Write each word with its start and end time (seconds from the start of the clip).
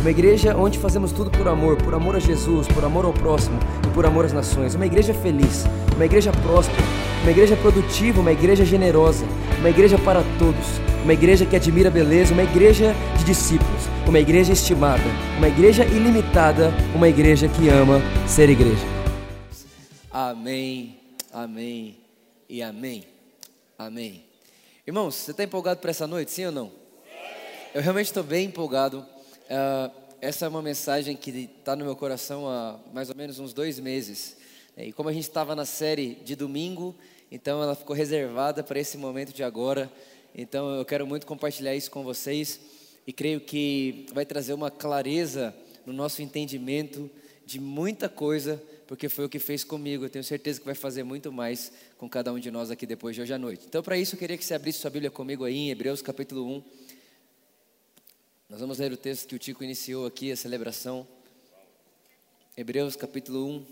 uma 0.00 0.10
igreja 0.10 0.56
onde 0.56 0.78
fazemos 0.78 1.12
tudo 1.12 1.30
por 1.30 1.46
amor, 1.46 1.76
por 1.76 1.94
amor 1.94 2.16
a 2.16 2.18
Jesus, 2.18 2.66
por 2.68 2.82
amor 2.82 3.04
ao 3.04 3.12
próximo 3.12 3.58
e 3.86 3.90
por 3.94 4.06
amor 4.06 4.24
às 4.24 4.32
nações. 4.32 4.74
Uma 4.74 4.86
igreja 4.86 5.12
feliz, 5.12 5.64
uma 5.94 6.06
igreja 6.06 6.32
próspera, 6.32 6.82
uma 7.20 7.30
igreja 7.30 7.54
produtiva, 7.56 8.18
uma 8.18 8.32
igreja 8.32 8.64
generosa, 8.64 9.26
uma 9.58 9.68
igreja 9.68 9.98
para 9.98 10.22
todos, 10.38 10.66
uma 11.04 11.12
igreja 11.12 11.44
que 11.44 11.54
admira 11.54 11.90
a 11.90 11.92
beleza, 11.92 12.32
uma 12.32 12.42
igreja 12.42 12.94
de 13.18 13.24
discípulos, 13.24 13.82
uma 14.08 14.18
igreja 14.18 14.54
estimada, 14.54 15.04
uma 15.36 15.48
igreja 15.48 15.84
ilimitada, 15.84 16.72
uma 16.94 17.08
igreja 17.08 17.46
que 17.46 17.68
ama 17.68 18.00
ser 18.26 18.48
igreja. 18.48 18.86
Amém, 20.10 20.98
amém 21.30 21.98
e 22.48 22.62
amém. 22.62 23.04
Amém. 23.78 24.24
Irmãos, 24.86 25.14
você 25.14 25.30
está 25.32 25.44
empolgado 25.44 25.78
para 25.78 25.90
essa 25.90 26.06
noite, 26.06 26.30
sim 26.30 26.46
ou 26.46 26.52
não? 26.52 26.72
Eu 27.74 27.82
realmente 27.82 28.06
estou 28.06 28.22
bem 28.22 28.46
empolgado. 28.46 29.04
Uh, 29.50 29.90
essa 30.20 30.46
é 30.46 30.48
uma 30.48 30.62
mensagem 30.62 31.16
que 31.16 31.50
está 31.58 31.74
no 31.74 31.84
meu 31.84 31.96
coração 31.96 32.48
há 32.48 32.78
mais 32.94 33.10
ou 33.10 33.16
menos 33.16 33.40
uns 33.40 33.52
dois 33.52 33.80
meses. 33.80 34.36
E 34.76 34.92
como 34.92 35.08
a 35.08 35.12
gente 35.12 35.24
estava 35.24 35.56
na 35.56 35.64
série 35.64 36.14
de 36.24 36.36
domingo, 36.36 36.94
então 37.32 37.60
ela 37.60 37.74
ficou 37.74 37.96
reservada 37.96 38.62
para 38.62 38.78
esse 38.78 38.96
momento 38.96 39.32
de 39.32 39.42
agora. 39.42 39.90
Então 40.32 40.76
eu 40.76 40.84
quero 40.84 41.04
muito 41.04 41.26
compartilhar 41.26 41.74
isso 41.74 41.90
com 41.90 42.04
vocês 42.04 42.60
e 43.04 43.12
creio 43.12 43.40
que 43.40 44.06
vai 44.12 44.24
trazer 44.24 44.52
uma 44.52 44.70
clareza 44.70 45.52
no 45.84 45.92
nosso 45.92 46.22
entendimento 46.22 47.10
de 47.44 47.58
muita 47.58 48.08
coisa 48.08 48.62
porque 48.86 49.08
foi 49.08 49.24
o 49.24 49.28
que 49.28 49.40
fez 49.40 49.64
comigo. 49.64 50.04
Eu 50.04 50.10
tenho 50.10 50.22
certeza 50.24 50.60
que 50.60 50.66
vai 50.66 50.76
fazer 50.76 51.02
muito 51.02 51.32
mais 51.32 51.72
com 51.98 52.08
cada 52.08 52.32
um 52.32 52.38
de 52.38 52.52
nós 52.52 52.70
aqui 52.70 52.86
depois 52.86 53.16
de 53.16 53.22
hoje 53.22 53.32
à 53.32 53.38
noite. 53.38 53.64
Então, 53.68 53.82
para 53.82 53.98
isso, 53.98 54.14
eu 54.14 54.18
queria 54.18 54.38
que 54.38 54.44
você 54.44 54.54
abrisse 54.54 54.78
sua 54.78 54.90
Bíblia 54.90 55.10
comigo 55.10 55.44
aí 55.44 55.56
em 55.56 55.70
Hebreus 55.70 56.00
capítulo 56.00 56.46
1. 56.46 56.62
Nós 58.50 58.58
vamos 58.58 58.78
ler 58.78 58.92
o 58.92 58.96
texto 58.96 59.28
que 59.28 59.36
o 59.36 59.38
Tico 59.38 59.62
iniciou 59.62 60.04
aqui, 60.04 60.32
a 60.32 60.36
celebração. 60.36 61.06
Hebreus 62.56 62.96
capítulo 62.96 63.46
1, 63.46 63.66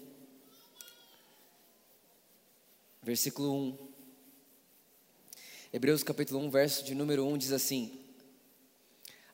versículo 3.02 3.52
1. 3.52 3.78
Hebreus 5.72 6.04
capítulo 6.04 6.38
1, 6.46 6.50
verso 6.50 6.84
de 6.84 6.94
número 6.94 7.26
1 7.26 7.38
diz 7.38 7.50
assim: 7.50 7.98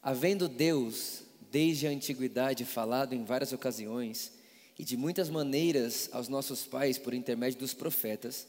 Havendo 0.02 0.48
Deus, 0.48 1.24
desde 1.52 1.86
a 1.86 1.90
antiguidade, 1.90 2.64
falado 2.64 3.12
em 3.14 3.22
várias 3.22 3.52
ocasiões, 3.52 4.32
e 4.78 4.82
de 4.82 4.96
muitas 4.96 5.28
maneiras 5.28 6.08
aos 6.10 6.26
nossos 6.26 6.64
pais 6.64 6.96
por 6.96 7.12
intermédio 7.12 7.58
dos 7.58 7.74
profetas, 7.74 8.46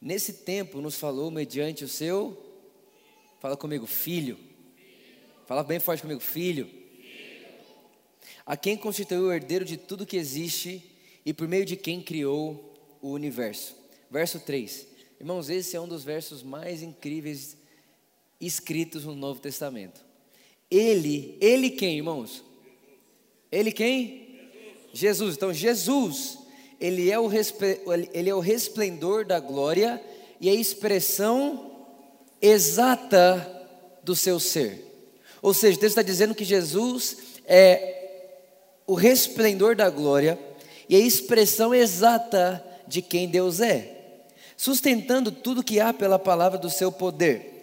nesse 0.00 0.32
tempo 0.32 0.80
nos 0.80 0.94
falou 0.94 1.28
mediante 1.28 1.82
o 1.82 1.88
seu, 1.88 2.40
fala 3.40 3.56
comigo, 3.56 3.84
filho. 3.84 4.45
Fala 5.46 5.62
bem 5.62 5.78
forte 5.78 6.02
comigo, 6.02 6.20
filho. 6.20 6.68
A 8.44 8.56
quem 8.56 8.76
constituiu 8.76 9.28
o 9.28 9.32
herdeiro 9.32 9.64
de 9.64 9.76
tudo 9.76 10.04
que 10.04 10.16
existe 10.16 10.82
e 11.24 11.32
por 11.32 11.46
meio 11.46 11.64
de 11.64 11.76
quem 11.76 12.02
criou 12.02 12.74
o 13.00 13.10
universo. 13.10 13.76
Verso 14.10 14.40
3. 14.40 14.86
Irmãos, 15.20 15.48
esse 15.48 15.76
é 15.76 15.80
um 15.80 15.86
dos 15.86 16.02
versos 16.02 16.42
mais 16.42 16.82
incríveis 16.82 17.56
escritos 18.40 19.04
no 19.04 19.14
Novo 19.14 19.40
Testamento. 19.40 20.04
Ele, 20.68 21.38
ele 21.40 21.70
quem, 21.70 21.98
irmãos? 21.98 22.44
Ele 23.50 23.70
quem? 23.70 24.40
Jesus. 24.92 25.36
Então, 25.36 25.54
Jesus, 25.54 26.38
ele 26.80 27.08
é, 27.08 27.18
o 27.20 27.30
ele 28.12 28.30
é 28.30 28.34
o 28.34 28.40
resplendor 28.40 29.24
da 29.24 29.38
glória 29.38 30.02
e 30.40 30.50
a 30.50 30.54
expressão 30.54 31.86
exata 32.42 33.52
do 34.02 34.16
seu 34.16 34.40
ser. 34.40 34.85
Ou 35.46 35.54
seja, 35.54 35.78
Deus 35.78 35.92
está 35.92 36.02
dizendo 36.02 36.34
que 36.34 36.44
Jesus 36.44 37.18
é 37.46 38.24
o 38.84 38.94
resplendor 38.94 39.76
da 39.76 39.88
glória 39.88 40.36
e 40.88 40.96
a 40.96 40.98
expressão 40.98 41.72
exata 41.72 42.64
de 42.88 43.00
quem 43.00 43.28
Deus 43.28 43.60
é, 43.60 44.24
sustentando 44.56 45.30
tudo 45.30 45.62
que 45.62 45.78
há 45.78 45.92
pela 45.92 46.18
palavra 46.18 46.58
do 46.58 46.68
seu 46.68 46.90
poder. 46.90 47.55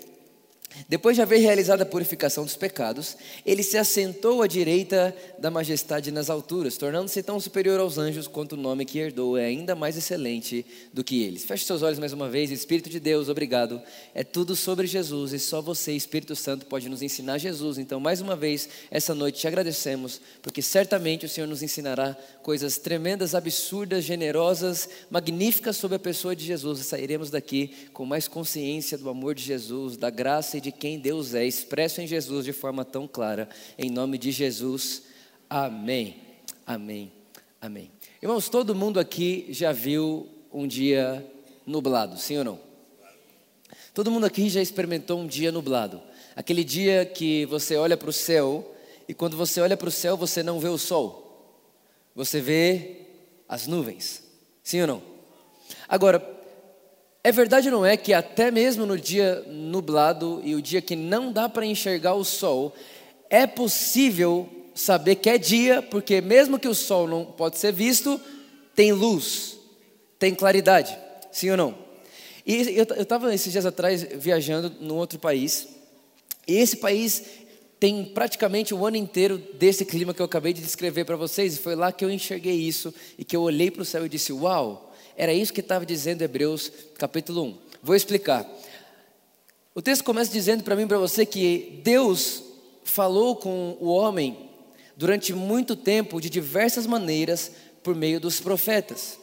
Depois 0.88 1.16
de 1.16 1.22
haver 1.22 1.39
realizado 1.39 1.81
a 1.81 1.85
purificação 1.85 2.44
dos 2.44 2.56
pecados, 2.56 3.16
ele 3.45 3.63
se 3.63 3.78
assentou 3.78 4.41
à 4.41 4.47
direita 4.47 5.16
da 5.39 5.51
majestade 5.51 6.11
nas 6.11 6.29
alturas, 6.29 6.78
tornando-se 6.78 7.22
tão 7.23 7.39
superior 7.39 7.79
aos 7.79 7.97
anjos 7.97 8.28
quanto 8.28 8.53
o 8.53 8.57
nome 8.57 8.85
que 8.85 9.00
herdou 9.00 9.38
é 9.38 9.45
ainda 9.45 9.75
mais 9.75 9.97
excelente 9.97 10.66
do 10.91 11.03
que 11.03 11.23
eles. 11.23 11.44
Feche 11.44 11.66
seus 11.66 11.81
olhos 11.81 12.00
mais 12.00 12.13
uma 12.13 12.29
vez, 12.29 12.51
Espírito 12.51 12.89
de 12.89 13.00
Deus, 13.00 13.29
obrigado. 13.29 13.81
É 14.13 14.23
tudo 14.23 14.56
sobre 14.56 14.88
Jesus 14.88 15.34
e 15.34 15.39
só 15.39 15.61
você, 15.61 15.94
Espírito 15.94 16.35
Santo, 16.35 16.66
pode 16.66 16.90
nos 16.90 17.01
ensinar 17.01 17.38
Jesus. 17.38 17.78
Então, 17.78 18.00
mais 18.00 18.22
uma 18.22 18.35
vez, 18.35 18.69
essa 18.90 19.13
noite 19.16 19.40
te 19.40 19.47
agradecemos, 19.47 20.19
porque 20.41 20.61
certamente 20.61 21.25
o 21.25 21.29
Senhor 21.29 21.47
nos 21.47 21.63
ensinará 21.63 22.17
coisas 22.41 22.78
tremendas, 22.78 23.35
absurdas, 23.35 24.03
generosas, 24.03 24.90
magníficas 25.09 25.78
sobre 25.78 25.97
a 25.97 26.00
pessoa 26.00 26.35
de 26.35 26.45
Jesus. 26.45 26.79
E 26.79 26.84
sairemos 26.84 27.29
daqui 27.29 27.72
com 27.94 28.05
mais 28.05 28.28
consciência 28.28 28.97
do 28.97 29.09
amor 29.09 29.35
de 29.35 29.44
Jesus, 29.44 29.97
da 29.97 30.09
graça 30.09 30.57
e 30.57 30.61
de 30.63 30.72
quem 30.72 30.97
Deus 30.97 31.34
é, 31.34 31.46
expresso 31.46 32.00
em 32.00 32.07
Jesus 32.07 32.46
de 32.46 32.53
forma 32.53 32.85
tão 32.85 33.06
clara. 33.06 33.50
Em 33.78 33.90
nome 33.90 34.18
de 34.18 34.31
Jesus, 34.31 35.03
amém. 35.50 36.16
Amém. 36.66 37.12
Amém. 37.59 37.91
Irmãos, 38.22 38.47
todo 38.47 38.73
mundo 38.73 38.97
aqui 38.97 39.46
já 39.50 39.73
viu 39.73 40.25
um 40.53 40.66
dia 40.66 41.29
nublado, 41.68 42.18
sim 42.18 42.38
ou 42.38 42.46
não? 42.46 42.59
Todo 43.94 44.09
mundo 44.09 44.25
aqui 44.25 44.50
já 44.50 44.62
experimentou 44.62 45.19
um 45.19 45.28
dia 45.28 45.52
nublado. 45.52 46.02
Aquele 46.34 46.63
dia 46.63 47.06
que 47.06 47.46
você 47.47 47.75
olha 47.75 47.97
para 47.97 48.09
o 48.09 48.13
céu 48.13 48.73
e 49.06 49.13
quando 49.13 49.35
você 49.35 49.59
olha 49.59 49.75
para 49.75 49.90
o 49.90 49.91
céu 49.91 50.16
você 50.16 50.41
não 50.41 50.62
vê 50.62 50.69
o 50.69 50.78
sol, 50.78 51.59
você 52.16 52.40
vê 52.40 53.02
as 53.50 53.68
nuvens, 53.68 54.23
sim 54.63 54.79
ou 54.79 54.88
não? 54.88 55.03
Agora, 55.90 56.19
é 57.23 57.31
verdade 57.31 57.69
ou 57.69 57.75
não 57.79 57.85
é 57.85 57.95
que 57.95 58.13
até 58.13 58.51
mesmo 58.51 58.85
no 58.85 59.00
dia 59.00 59.44
nublado 59.47 60.41
e 60.44 60.56
o 60.56 60.61
dia 60.61 60.81
que 60.81 60.95
não 60.95 61.31
dá 61.31 61.47
para 61.47 61.66
enxergar 61.66 62.16
o 62.16 62.25
sol, 62.25 62.75
é 63.29 63.47
possível 63.47 64.50
saber 64.75 65.16
que 65.16 65.29
é 65.29 65.38
dia, 65.38 65.81
porque 65.81 66.19
mesmo 66.19 66.59
que 66.59 66.67
o 66.67 66.75
sol 66.75 67.07
não 67.07 67.25
pode 67.25 67.57
ser 67.57 67.72
visto, 67.72 68.19
tem 68.75 68.91
luz, 68.91 69.57
tem 70.19 70.35
claridade, 70.35 70.97
sim 71.31 71.50
ou 71.50 71.57
não? 71.57 71.75
E 72.45 72.78
eu 72.78 72.84
estava 73.01 73.34
esses 73.34 73.51
dias 73.51 73.66
atrás 73.66 74.05
viajando 74.16 74.69
num 74.81 74.95
outro 74.95 75.17
país, 75.17 75.67
e 76.45 76.57
esse 76.57 76.78
país 76.78 77.23
tem 77.79 78.03
praticamente 78.03 78.73
o 78.73 78.85
ano 78.85 78.97
inteiro 78.97 79.38
desse 79.53 79.85
clima 79.85 80.13
que 80.13 80.22
eu 80.22 80.25
acabei 80.25 80.51
de 80.51 80.61
descrever 80.61 81.05
para 81.05 81.16
vocês, 81.16 81.55
e 81.55 81.59
foi 81.59 81.75
lá 81.75 81.91
que 81.91 82.03
eu 82.03 82.11
enxerguei 82.11 82.55
isso, 82.55 82.94
e 83.17 83.23
que 83.23 83.35
eu 83.35 83.41
olhei 83.41 83.72
para 83.72 83.81
o 83.81 83.85
céu 83.85 84.05
e 84.05 84.09
disse: 84.09 84.34
Uau! 84.34 84.92
Era 85.16 85.34
isso 85.34 85.53
que 85.53 85.62
estava 85.62 85.85
dizendo 85.85 86.22
Hebreus 86.22 86.72
capítulo 86.97 87.44
1. 87.44 87.57
Vou 87.81 87.96
explicar. 87.96 88.47
O 89.75 89.81
texto 89.81 90.03
começa 90.03 90.31
dizendo 90.31 90.63
para 90.63 90.75
mim 90.75 90.84
e 90.84 90.88
para 90.88 90.97
você 90.97 91.25
que 91.25 91.81
Deus 91.84 92.44
falou 92.84 93.35
com 93.35 93.78
o 93.79 93.88
homem 93.88 94.50
durante 94.96 95.34
muito 95.34 95.75
tempo, 95.75 96.22
de 96.22 96.29
diversas 96.29 96.85
maneiras, 96.85 97.52
por 97.82 97.96
meio 97.96 98.20
dos 98.20 98.40
profetas. 98.40 99.17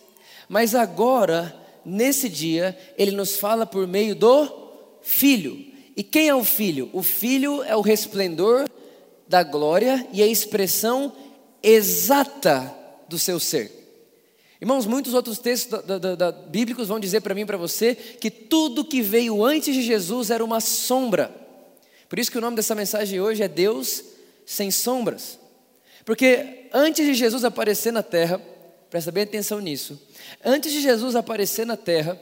Mas 0.49 0.75
agora, 0.75 1.55
nesse 1.85 2.29
dia, 2.29 2.77
ele 2.99 3.13
nos 3.13 3.37
fala 3.37 3.65
por 3.65 3.87
meio 3.87 4.15
do 4.15 4.49
Filho. 5.03 5.65
E 5.97 6.03
quem 6.03 6.29
é 6.29 6.35
o 6.35 6.45
Filho? 6.45 6.91
O 6.93 7.03
Filho 7.03 7.63
é 7.63 7.75
o 7.77 7.81
resplendor 7.81 8.69
da 9.29 9.43
glória 9.43 10.07
e 10.13 10.23
a 10.23 10.27
expressão 10.27 11.13
exata 11.63 12.75
do 13.09 13.19
seu 13.19 13.39
ser. 13.39 13.80
Irmãos, 14.61 14.85
muitos 14.85 15.15
outros 15.15 15.39
textos 15.39 15.83
da, 15.83 15.99
da, 15.99 16.15
da, 16.15 16.33
bíblicos 16.33 16.89
vão 16.89 17.01
dizer 17.01 17.23
para 17.23 17.35
mim 17.35 17.43
e 17.43 17.47
para 17.47 17.57
você 17.57 17.95
que 17.95 18.31
tudo 18.31 18.85
que 18.85 19.01
veio 19.01 19.43
antes 19.43 19.75
de 19.75 19.83
Jesus 19.83 20.31
era 20.31 20.45
uma 20.45 20.61
sombra. 20.61 21.35
Por 22.09 22.19
isso 22.19 22.31
que 22.31 22.37
o 22.37 22.41
nome 22.43 22.57
dessa 22.57 22.75
mensagem 22.75 23.21
hoje 23.21 23.43
é 23.43 23.49
Deus 23.49 24.05
sem 24.45 24.71
sombras. 24.71 25.39
Porque 26.05 26.69
antes 26.75 27.07
de 27.07 27.15
Jesus 27.15 27.43
aparecer 27.43 27.91
na 27.91 28.03
terra, 28.03 28.39
presta 28.91 29.11
bem 29.11 29.23
atenção 29.23 29.61
nisso, 29.61 29.99
antes 30.45 30.73
de 30.73 30.83
Jesus 30.83 31.17
aparecer 31.17 31.65
na 31.65 31.77
terra, 31.77 32.21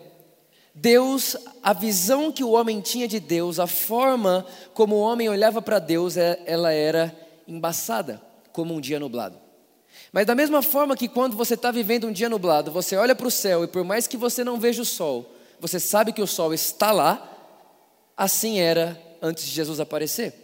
Deus, 0.73 1.37
a 1.61 1.73
visão 1.73 2.31
que 2.31 2.45
o 2.45 2.51
homem 2.51 2.81
tinha 2.81 3.09
de 3.09 3.19
Deus, 3.19 3.59
a 3.59 3.67
forma 3.67 4.47
como 4.75 4.95
o 4.95 5.01
homem 5.01 5.29
olhava 5.29 5.61
para 5.61 5.81
Deus, 5.81 6.17
é, 6.17 6.41
ela 6.47 6.71
era 6.71 7.13
embaçada, 7.49 8.23
como 8.53 8.75
um 8.75 8.81
dia 8.81 9.01
nublado. 9.01 9.48
Mas 10.13 10.27
da 10.27 10.35
mesma 10.35 10.63
forma 10.63 10.97
que 10.97 11.09
quando 11.09 11.37
você 11.37 11.55
está 11.55 11.71
vivendo 11.71 12.07
um 12.07 12.13
dia 12.13 12.29
nublado, 12.29 12.71
você 12.71 12.97
olha 12.97 13.15
para 13.15 13.29
o 13.29 13.31
céu 13.31 13.65
e 13.65 13.69
por 13.69 13.85
mais 13.85 14.07
que 14.07 14.17
você 14.17 14.43
não 14.43 14.59
veja 14.59 14.83
o 14.83 14.87
sol, 14.87 15.35
você 15.61 15.79
sabe 15.79 16.13
que 16.13 16.23
o 16.23 16.27
sol 16.27 16.55
está 16.55 16.91
lá, 16.93 17.37
assim 18.17 18.59
era 18.59 19.01
antes 19.21 19.45
de 19.45 19.51
Jesus 19.51 19.81
aparecer. 19.81 20.35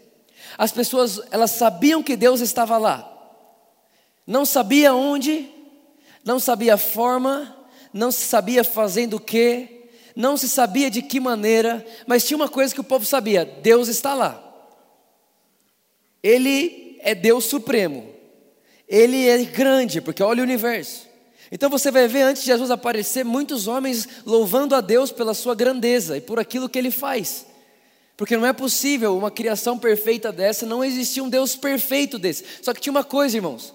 As 0.59 0.71
pessoas, 0.71 1.21
elas 1.31 1.53
sabiam 1.53 2.03
que 2.03 2.17
Deus 2.17 2.41
estava 2.41 2.77
lá. 2.77 3.11
Não 4.27 4.45
sabia 4.45 4.95
onde, 4.95 5.49
não 6.25 6.39
sabia 6.39 6.75
a 6.75 6.79
forma, 6.79 7.55
não 7.93 8.11
se 8.11 8.23
sabia 8.23 8.65
fazendo 8.65 9.15
o 9.15 9.21
que, 9.21 9.89
não 10.15 10.37
se 10.37 10.49
sabia 10.49 10.91
de 10.91 11.03
que 11.03 11.19
maneira, 11.19 11.85
mas 12.07 12.25
tinha 12.25 12.37
uma 12.37 12.49
coisa 12.49 12.75
que 12.75 12.81
o 12.81 12.85
povo 12.85 13.05
sabia: 13.05 13.45
Deus 13.45 13.89
está 13.89 14.15
lá. 14.15 14.41
Ele 16.23 16.99
é 17.01 17.15
Deus 17.15 17.45
supremo. 17.45 18.14
Ele 18.89 19.29
é 19.29 19.43
grande, 19.45 20.01
porque 20.01 20.23
olha 20.23 20.41
o 20.41 20.45
universo. 20.45 21.07
Então 21.51 21.71
você 21.71 21.91
vai 21.91 22.09
ver 22.09 22.23
antes 22.23 22.43
de 22.43 22.49
Jesus 22.49 22.71
aparecer 22.71 23.25
muitos 23.25 23.67
homens 23.67 24.09
louvando 24.27 24.75
a 24.75 24.81
Deus 24.81 25.13
pela 25.13 25.35
sua 25.35 25.55
grandeza 25.55 26.17
e 26.17 26.21
por 26.21 26.39
aquilo 26.39 26.69
que 26.69 26.79
ele 26.79 26.91
faz. 26.91 27.47
Porque 28.17 28.37
não 28.37 28.47
é 28.47 28.53
possível 28.53 29.17
uma 29.17 29.31
criação 29.31 29.79
perfeita 29.79 30.31
dessa, 30.31 30.67
não 30.67 30.85
existia 30.85 31.23
um 31.23 31.29
Deus 31.29 31.57
perfeito 31.57 32.19
desse. 32.19 32.45
Só 32.63 32.73
que 32.73 32.81
tinha 32.81 32.93
uma 32.93 33.05
coisa, 33.05 33.37
irmãos. 33.37 33.75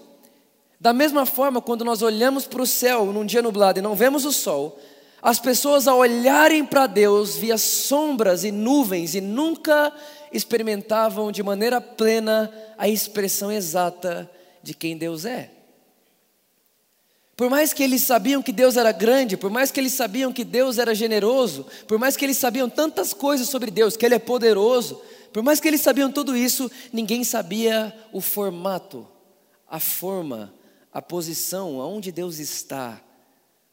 Da 0.80 0.94
mesma 0.94 1.26
forma, 1.26 1.62
quando 1.62 1.84
nós 1.84 2.02
olhamos 2.02 2.46
para 2.48 2.62
o 2.62 2.68
céu 2.68 3.08
num 3.08 3.26
dia 3.26 3.42
nublado 3.42 3.80
e 3.80 3.82
não 3.82 3.96
vemos 3.96 4.24
o 4.24 4.32
sol, 4.32 4.80
as 5.22 5.40
pessoas 5.40 5.88
ao 5.88 5.98
olharem 6.00 6.66
para 6.66 6.88
Deus 6.88 7.36
via 7.36 7.58
sombras 7.58 8.46
e 8.46 8.52
nuvens 8.52 9.14
e 9.14 9.20
nunca 9.20 9.92
experimentavam 10.32 11.32
de 11.32 11.44
maneira 11.44 11.82
plena 11.82 12.50
a 12.78 12.88
expressão 12.88 13.52
exata 13.52 14.30
de 14.62 14.74
quem 14.74 14.98
Deus 14.98 15.26
é. 15.26 15.52
Por 17.40 17.50
mais 17.50 17.72
que 17.72 17.82
eles 17.82 18.04
sabiam 18.04 18.44
que 18.44 18.52
Deus 18.52 18.76
era 18.76 18.92
grande, 18.92 19.38
por 19.38 19.50
mais 19.50 19.72
que 19.72 19.80
eles 19.80 19.94
sabiam 19.94 20.34
que 20.34 20.44
Deus 20.44 20.78
era 20.78 20.94
generoso, 20.94 21.66
por 21.88 21.98
mais 21.98 22.18
que 22.18 22.26
eles 22.26 22.36
sabiam 22.36 22.70
tantas 22.70 23.14
coisas 23.14 23.48
sobre 23.48 23.72
Deus, 23.72 23.96
que 23.96 24.06
Ele 24.06 24.16
é 24.16 24.20
poderoso, 24.20 25.02
por 25.32 25.42
mais 25.42 25.62
que 25.62 25.68
eles 25.70 25.80
sabiam 25.80 26.12
tudo 26.12 26.36
isso, 26.36 26.70
ninguém 26.92 27.24
sabia 27.24 27.98
o 28.12 28.20
formato, 28.20 29.08
a 29.70 29.80
forma, 29.80 30.54
a 30.92 31.02
posição, 31.02 31.80
aonde 31.80 32.12
Deus 32.12 32.40
está, 32.40 33.02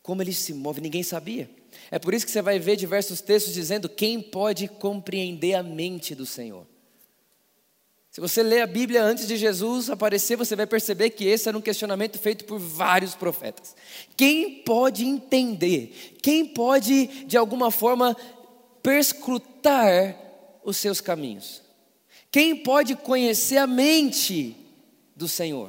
como 0.00 0.22
Ele 0.22 0.32
se 0.32 0.54
move, 0.54 0.80
ninguém 0.80 1.02
sabia. 1.02 1.50
É 1.90 1.98
por 1.98 2.14
isso 2.14 2.24
que 2.24 2.30
você 2.30 2.40
vai 2.40 2.60
ver 2.60 2.76
diversos 2.76 3.20
textos 3.20 3.52
dizendo 3.52 3.88
quem 3.88 4.22
pode 4.22 4.68
compreender 4.68 5.54
a 5.54 5.62
mente 5.64 6.14
do 6.14 6.24
Senhor. 6.24 6.64
Se 8.16 8.20
você 8.22 8.42
ler 8.42 8.62
a 8.62 8.66
Bíblia 8.66 9.04
antes 9.04 9.28
de 9.28 9.36
Jesus 9.36 9.90
aparecer, 9.90 10.36
você 10.36 10.56
vai 10.56 10.66
perceber 10.66 11.10
que 11.10 11.26
esse 11.26 11.50
era 11.50 11.58
um 11.58 11.60
questionamento 11.60 12.18
feito 12.18 12.46
por 12.46 12.58
vários 12.58 13.14
profetas. 13.14 13.76
Quem 14.16 14.62
pode 14.62 15.04
entender? 15.04 16.16
Quem 16.22 16.46
pode, 16.46 17.08
de 17.26 17.36
alguma 17.36 17.70
forma, 17.70 18.16
perscrutar 18.82 20.18
os 20.64 20.78
seus 20.78 20.98
caminhos? 20.98 21.60
Quem 22.30 22.56
pode 22.56 22.96
conhecer 22.96 23.58
a 23.58 23.66
mente 23.66 24.56
do 25.14 25.28
Senhor? 25.28 25.68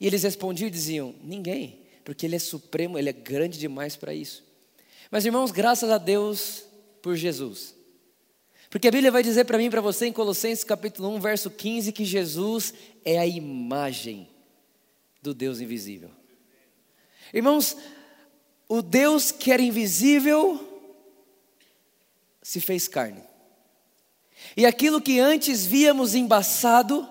E 0.00 0.06
eles 0.08 0.24
respondiam 0.24 0.66
e 0.66 0.72
diziam: 0.72 1.14
Ninguém, 1.22 1.78
porque 2.04 2.26
Ele 2.26 2.34
é 2.34 2.40
supremo, 2.40 2.98
Ele 2.98 3.10
é 3.10 3.12
grande 3.12 3.56
demais 3.56 3.94
para 3.94 4.12
isso. 4.12 4.42
Mas 5.12 5.24
irmãos, 5.24 5.52
graças 5.52 5.90
a 5.90 5.98
Deus 5.98 6.64
por 7.00 7.14
Jesus. 7.14 7.72
Porque 8.72 8.88
a 8.88 8.90
Bíblia 8.90 9.10
vai 9.10 9.22
dizer 9.22 9.44
para 9.44 9.58
mim 9.58 9.68
para 9.68 9.82
você 9.82 10.06
em 10.06 10.12
Colossenses 10.14 10.64
capítulo 10.64 11.10
1, 11.10 11.20
verso 11.20 11.50
15, 11.50 11.92
que 11.92 12.06
Jesus 12.06 12.72
é 13.04 13.18
a 13.18 13.26
imagem 13.26 14.26
do 15.20 15.34
Deus 15.34 15.60
invisível. 15.60 16.10
Irmãos, 17.34 17.76
o 18.66 18.80
Deus 18.80 19.30
que 19.30 19.52
era 19.52 19.60
invisível 19.60 20.58
se 22.40 22.62
fez 22.62 22.88
carne. 22.88 23.22
E 24.56 24.64
aquilo 24.64 25.02
que 25.02 25.20
antes 25.20 25.66
víamos 25.66 26.14
embaçado, 26.14 27.06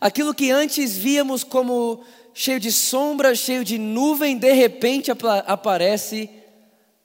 aquilo 0.00 0.34
que 0.34 0.50
antes 0.50 0.96
víamos 0.96 1.44
como 1.44 2.02
cheio 2.32 2.58
de 2.58 2.72
sombra, 2.72 3.34
cheio 3.34 3.62
de 3.62 3.76
nuvem, 3.76 4.38
de 4.38 4.52
repente 4.54 5.10
aparece 5.46 6.30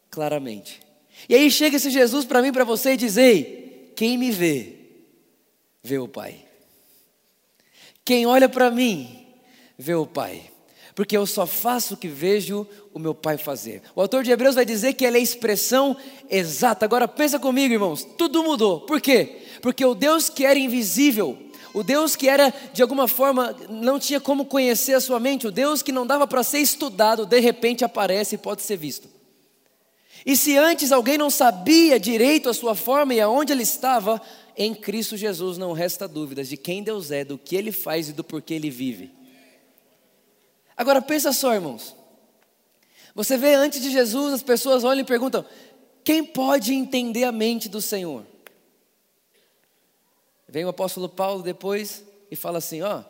claramente. 0.09 0.79
E 1.27 1.35
aí 1.35 1.51
chega 1.51 1.75
esse 1.75 1.89
Jesus 1.89 2.23
para 2.23 2.41
mim, 2.41 2.53
para 2.53 2.63
você 2.63 2.93
e 2.93 2.97
diz: 2.97 3.17
Ei, 3.17 3.61
quem 3.95 4.17
me 4.17 4.31
vê, 4.31 4.75
vê 5.83 5.97
o 5.97 6.07
Pai. 6.07 6.45
Quem 8.03 8.25
olha 8.25 8.49
para 8.49 8.71
mim, 8.71 9.25
vê 9.77 9.93
o 9.95 10.05
Pai. 10.05 10.51
Porque 10.95 11.15
eu 11.15 11.25
só 11.25 11.47
faço 11.47 11.93
o 11.93 11.97
que 11.97 12.07
vejo 12.07 12.67
o 12.93 12.99
meu 12.99 13.15
Pai 13.15 13.38
fazer. 13.38 13.81
O 13.95 14.01
autor 14.01 14.23
de 14.23 14.31
Hebreus 14.31 14.55
vai 14.55 14.65
dizer 14.65 14.93
que 14.93 15.05
ela 15.05 15.17
é 15.17 15.19
a 15.19 15.23
expressão 15.23 15.95
exata. 16.29 16.85
Agora 16.85 17.07
pensa 17.07 17.39
comigo, 17.39 17.73
irmãos, 17.73 18.05
tudo 18.17 18.43
mudou. 18.43 18.81
Por 18.81 18.99
quê? 18.99 19.43
Porque 19.61 19.85
o 19.85 19.95
Deus 19.95 20.29
que 20.29 20.45
era 20.45 20.59
invisível, 20.59 21.38
o 21.73 21.83
Deus 21.83 22.15
que 22.15 22.27
era 22.27 22.53
de 22.73 22.81
alguma 22.81 23.07
forma 23.07 23.55
não 23.69 23.99
tinha 23.99 24.19
como 24.19 24.45
conhecer 24.45 24.93
a 24.93 25.01
sua 25.01 25.19
mente, 25.19 25.47
o 25.47 25.51
Deus 25.51 25.81
que 25.81 25.91
não 25.91 26.05
dava 26.05 26.27
para 26.27 26.43
ser 26.43 26.59
estudado, 26.59 27.25
de 27.25 27.39
repente 27.39 27.85
aparece 27.85 28.35
e 28.35 28.38
pode 28.38 28.61
ser 28.61 28.77
visto. 28.77 29.07
E 30.25 30.38
se 30.38 30.57
antes 30.57 30.91
alguém 30.91 31.18
não 31.18 31.29
sabia 31.29 32.00
direito 32.00 32.50
a 32.50 32.53
sua 32.53 32.75
forma 32.75 33.13
e 33.13 33.21
aonde 33.21 33.51
ele 33.51 33.63
estava, 33.63 34.21
em 34.56 34.75
Cristo 34.75 35.18
Jesus 35.18 35.57
não 35.57 35.73
resta 35.73 36.07
dúvidas 36.07 36.47
de 36.47 36.57
quem 36.57 36.83
Deus 36.83 37.12
é, 37.12 37.23
do 37.23 37.38
que 37.38 37.56
ele 37.56 37.71
faz 37.71 38.09
e 38.09 38.13
do 38.13 38.23
porquê 38.23 38.53
ele 38.53 38.69
vive. 38.69 39.12
Agora 40.77 41.01
pensa 41.01 41.31
só, 41.31 41.53
irmãos. 41.53 41.95
Você 43.13 43.38
vê 43.38 43.56
antes 43.56 43.81
de 43.81 43.91
Jesus, 43.91 44.33
as 44.33 44.44
pessoas 44.44 44.83
olham 44.83 45.01
e 45.01 45.06
perguntam: 45.06 45.45
quem 46.03 46.24
pode 46.24 46.74
entender 46.74 47.24
a 47.24 47.31
mente 47.31 47.67
do 47.67 47.81
Senhor? 47.81 48.25
Vem 50.47 50.65
o 50.65 50.69
apóstolo 50.69 51.09
Paulo 51.09 51.44
depois 51.44 52.03
e 52.29 52.35
fala 52.35 52.57
assim: 52.57 52.81
ó, 52.81 53.03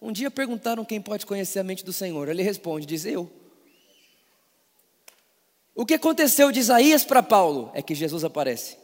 um 0.00 0.12
dia 0.12 0.30
perguntaram 0.30 0.84
quem 0.84 1.00
pode 1.00 1.26
conhecer 1.26 1.58
a 1.58 1.64
mente 1.64 1.84
do 1.84 1.92
Senhor. 1.92 2.28
Ele 2.28 2.42
responde: 2.42 2.86
diz 2.86 3.04
eu. 3.04 3.30
O 5.78 5.86
que 5.86 5.94
aconteceu 5.94 6.50
de 6.50 6.58
Isaías 6.58 7.04
para 7.04 7.22
Paulo 7.22 7.70
é 7.72 7.80
que 7.80 7.94
Jesus 7.94 8.24
aparece. 8.24 8.76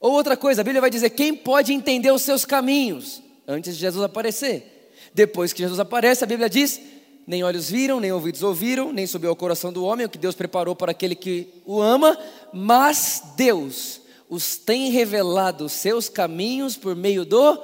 Ou 0.00 0.10
outra 0.10 0.36
coisa, 0.36 0.60
a 0.60 0.64
Bíblia 0.64 0.80
vai 0.80 0.90
dizer: 0.90 1.10
quem 1.10 1.32
pode 1.36 1.72
entender 1.72 2.10
os 2.10 2.22
seus 2.22 2.44
caminhos 2.44 3.22
antes 3.46 3.74
de 3.76 3.80
Jesus 3.80 4.02
aparecer? 4.02 4.90
Depois 5.14 5.52
que 5.52 5.62
Jesus 5.62 5.78
aparece, 5.78 6.24
a 6.24 6.26
Bíblia 6.26 6.50
diz: 6.50 6.80
nem 7.28 7.44
olhos 7.44 7.70
viram, 7.70 8.00
nem 8.00 8.10
ouvidos 8.10 8.42
ouviram, 8.42 8.92
nem 8.92 9.06
subiu 9.06 9.30
ao 9.30 9.36
coração 9.36 9.72
do 9.72 9.84
homem 9.84 10.04
o 10.04 10.08
que 10.08 10.18
Deus 10.18 10.34
preparou 10.34 10.74
para 10.74 10.90
aquele 10.90 11.14
que 11.14 11.62
o 11.64 11.80
ama, 11.80 12.18
mas 12.52 13.22
Deus 13.36 14.00
os 14.28 14.56
tem 14.56 14.90
revelado 14.90 15.66
os 15.66 15.72
seus 15.72 16.08
caminhos 16.08 16.76
por 16.76 16.96
meio 16.96 17.24
do 17.24 17.56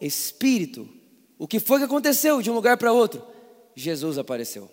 Espírito. 0.00 0.88
O 1.36 1.48
que 1.48 1.58
foi 1.58 1.80
que 1.80 1.86
aconteceu 1.86 2.40
de 2.40 2.52
um 2.52 2.54
lugar 2.54 2.76
para 2.76 2.92
outro? 2.92 3.20
Jesus 3.74 4.16
apareceu. 4.16 4.70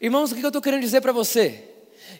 Irmãos, 0.00 0.32
o 0.32 0.34
que 0.34 0.42
eu 0.42 0.48
estou 0.48 0.62
querendo 0.62 0.82
dizer 0.82 1.00
para 1.00 1.12
você? 1.12 1.75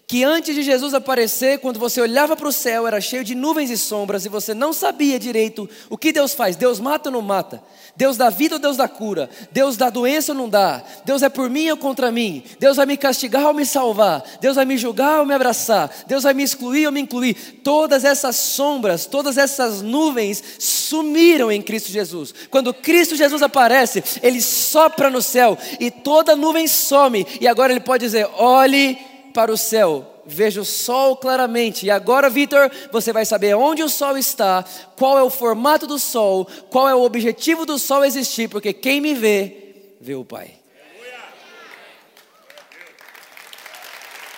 Que 0.09 0.23
antes 0.23 0.55
de 0.55 0.63
Jesus 0.63 0.95
aparecer, 0.95 1.59
quando 1.59 1.81
você 1.81 2.01
olhava 2.01 2.37
para 2.37 2.47
o 2.47 2.53
céu, 2.53 2.87
era 2.87 3.01
cheio 3.01 3.25
de 3.25 3.35
nuvens 3.35 3.71
e 3.71 3.77
sombras 3.77 4.25
e 4.25 4.29
você 4.29 4.55
não 4.55 4.73
sabia 4.73 5.19
direito 5.19 5.69
o 5.91 5.99
que 5.99 6.13
Deus 6.13 6.33
faz. 6.33 6.55
Deus 6.55 6.79
mata 6.79 7.09
ou 7.09 7.13
não 7.13 7.21
mata? 7.21 7.61
Deus 7.97 8.17
dá 8.17 8.31
vida 8.31 8.55
ou 8.55 8.61
Deus 8.61 8.77
dá 8.77 8.87
cura? 8.87 9.29
Deus 9.51 9.77
dá 9.77 9.91
doença 9.91 10.31
ou 10.31 10.39
não 10.39 10.49
dá? 10.49 10.81
Deus 11.05 11.25
é 11.25 11.29
por 11.29 11.51
mim 11.51 11.69
ou 11.71 11.77
contra 11.77 12.13
mim? 12.13 12.45
Deus 12.61 12.77
vai 12.77 12.87
me 12.87 12.97
castigar 12.97 13.47
ou 13.47 13.55
me 13.55 13.67
salvar? 13.67 14.23
Deus 14.41 14.55
vai 14.55 14.65
me 14.65 14.79
julgar 14.79 15.19
ou 15.19 15.27
me 15.27 15.35
abraçar? 15.35 15.91
Deus 16.07 16.23
vai 16.23 16.33
me 16.33 16.45
excluir 16.45 16.87
ou 16.87 16.93
me 16.93 17.01
incluir? 17.01 17.35
Todas 17.65 18.05
essas 18.05 18.37
sombras, 18.37 19.07
todas 19.07 19.37
essas 19.37 19.83
nuvens 19.83 20.41
sumiram 20.61 21.51
em 21.51 21.61
Cristo 21.61 21.91
Jesus. 21.91 22.33
Quando 22.49 22.73
Cristo 22.73 23.17
Jesus 23.17 23.43
aparece, 23.43 24.05
ele 24.23 24.41
sopra 24.41 25.11
no 25.11 25.21
céu 25.21 25.59
e 25.81 25.91
toda 25.91 26.37
nuvem 26.37 26.69
some. 26.69 27.27
E 27.41 27.49
agora 27.49 27.73
ele 27.73 27.81
pode 27.81 28.05
dizer: 28.05 28.29
olhe 28.37 29.16
para 29.37 29.53
o 29.53 29.57
céu, 29.59 30.23
veja 30.25 30.63
o 30.63 30.65
sol 30.65 31.15
claramente. 31.15 31.85
E 31.85 31.91
agora, 31.91 32.31
Vitor, 32.31 32.73
você 32.91 33.13
vai 33.13 33.27
saber 33.27 33.55
onde 33.55 33.83
o 33.83 33.89
sol 33.89 34.17
está, 34.17 34.65
qual 34.97 35.19
é 35.19 35.23
o 35.23 35.29
formato 35.29 35.87
do 35.87 35.99
sol, 35.99 36.47
qual 36.71 36.89
é 36.89 36.95
o 36.95 37.03
objetivo 37.03 37.67
do 37.67 37.79
sol 37.79 38.03
existir, 38.03 38.49
porque 38.49 38.73
quem 38.73 38.99
me 38.99 39.13
vê, 39.13 39.93
vê 40.01 40.15
o 40.15 40.25
Pai. 40.25 40.55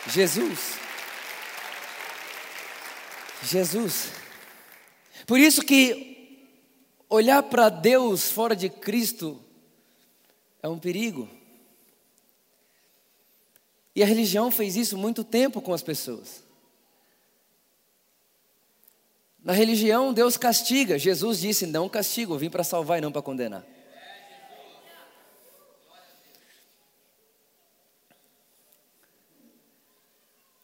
Jesus. 0.08 0.80
Jesus. 3.44 4.10
Por 5.28 5.38
isso 5.38 5.62
que 5.62 6.48
olhar 7.08 7.44
para 7.44 7.68
Deus 7.68 8.32
fora 8.32 8.56
de 8.56 8.68
Cristo 8.68 9.40
é 10.60 10.66
um 10.66 10.76
perigo. 10.76 11.37
E 13.98 14.02
a 14.04 14.06
religião 14.06 14.48
fez 14.48 14.76
isso 14.76 14.96
muito 14.96 15.24
tempo 15.24 15.60
com 15.60 15.74
as 15.74 15.82
pessoas. 15.82 16.44
Na 19.42 19.52
religião, 19.52 20.12
Deus 20.12 20.36
castiga. 20.36 20.96
Jesus 20.96 21.40
disse: 21.40 21.66
Não 21.66 21.88
castigo, 21.88 22.34
eu 22.34 22.38
vim 22.38 22.48
para 22.48 22.62
salvar 22.62 22.98
e 22.98 23.00
não 23.00 23.10
para 23.10 23.22
condenar. 23.22 23.66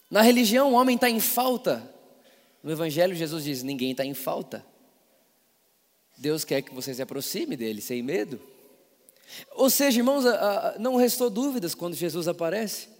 Na 0.08 0.22
religião, 0.22 0.70
o 0.70 0.76
homem 0.76 0.94
está 0.94 1.10
em 1.10 1.18
falta. 1.18 1.92
No 2.62 2.70
Evangelho, 2.70 3.16
Jesus 3.16 3.42
diz: 3.42 3.64
Ninguém 3.64 3.90
está 3.90 4.04
em 4.04 4.14
falta. 4.14 4.64
Deus 6.16 6.44
quer 6.44 6.62
que 6.62 6.72
você 6.72 6.94
se 6.94 7.02
aproxime 7.02 7.56
dele, 7.56 7.80
sem 7.80 8.00
medo. 8.00 8.40
Ou 9.56 9.68
seja, 9.68 9.98
irmãos, 9.98 10.22
não 10.78 10.94
restou 10.94 11.28
dúvidas 11.28 11.74
quando 11.74 11.94
Jesus 11.96 12.28
aparece. 12.28 12.93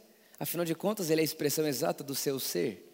Afinal 0.44 0.66
de 0.66 0.74
contas, 0.74 1.08
ele 1.08 1.22
é 1.22 1.24
a 1.24 1.24
expressão 1.24 1.66
exata 1.66 2.04
do 2.04 2.14
seu 2.14 2.38
ser. 2.38 2.86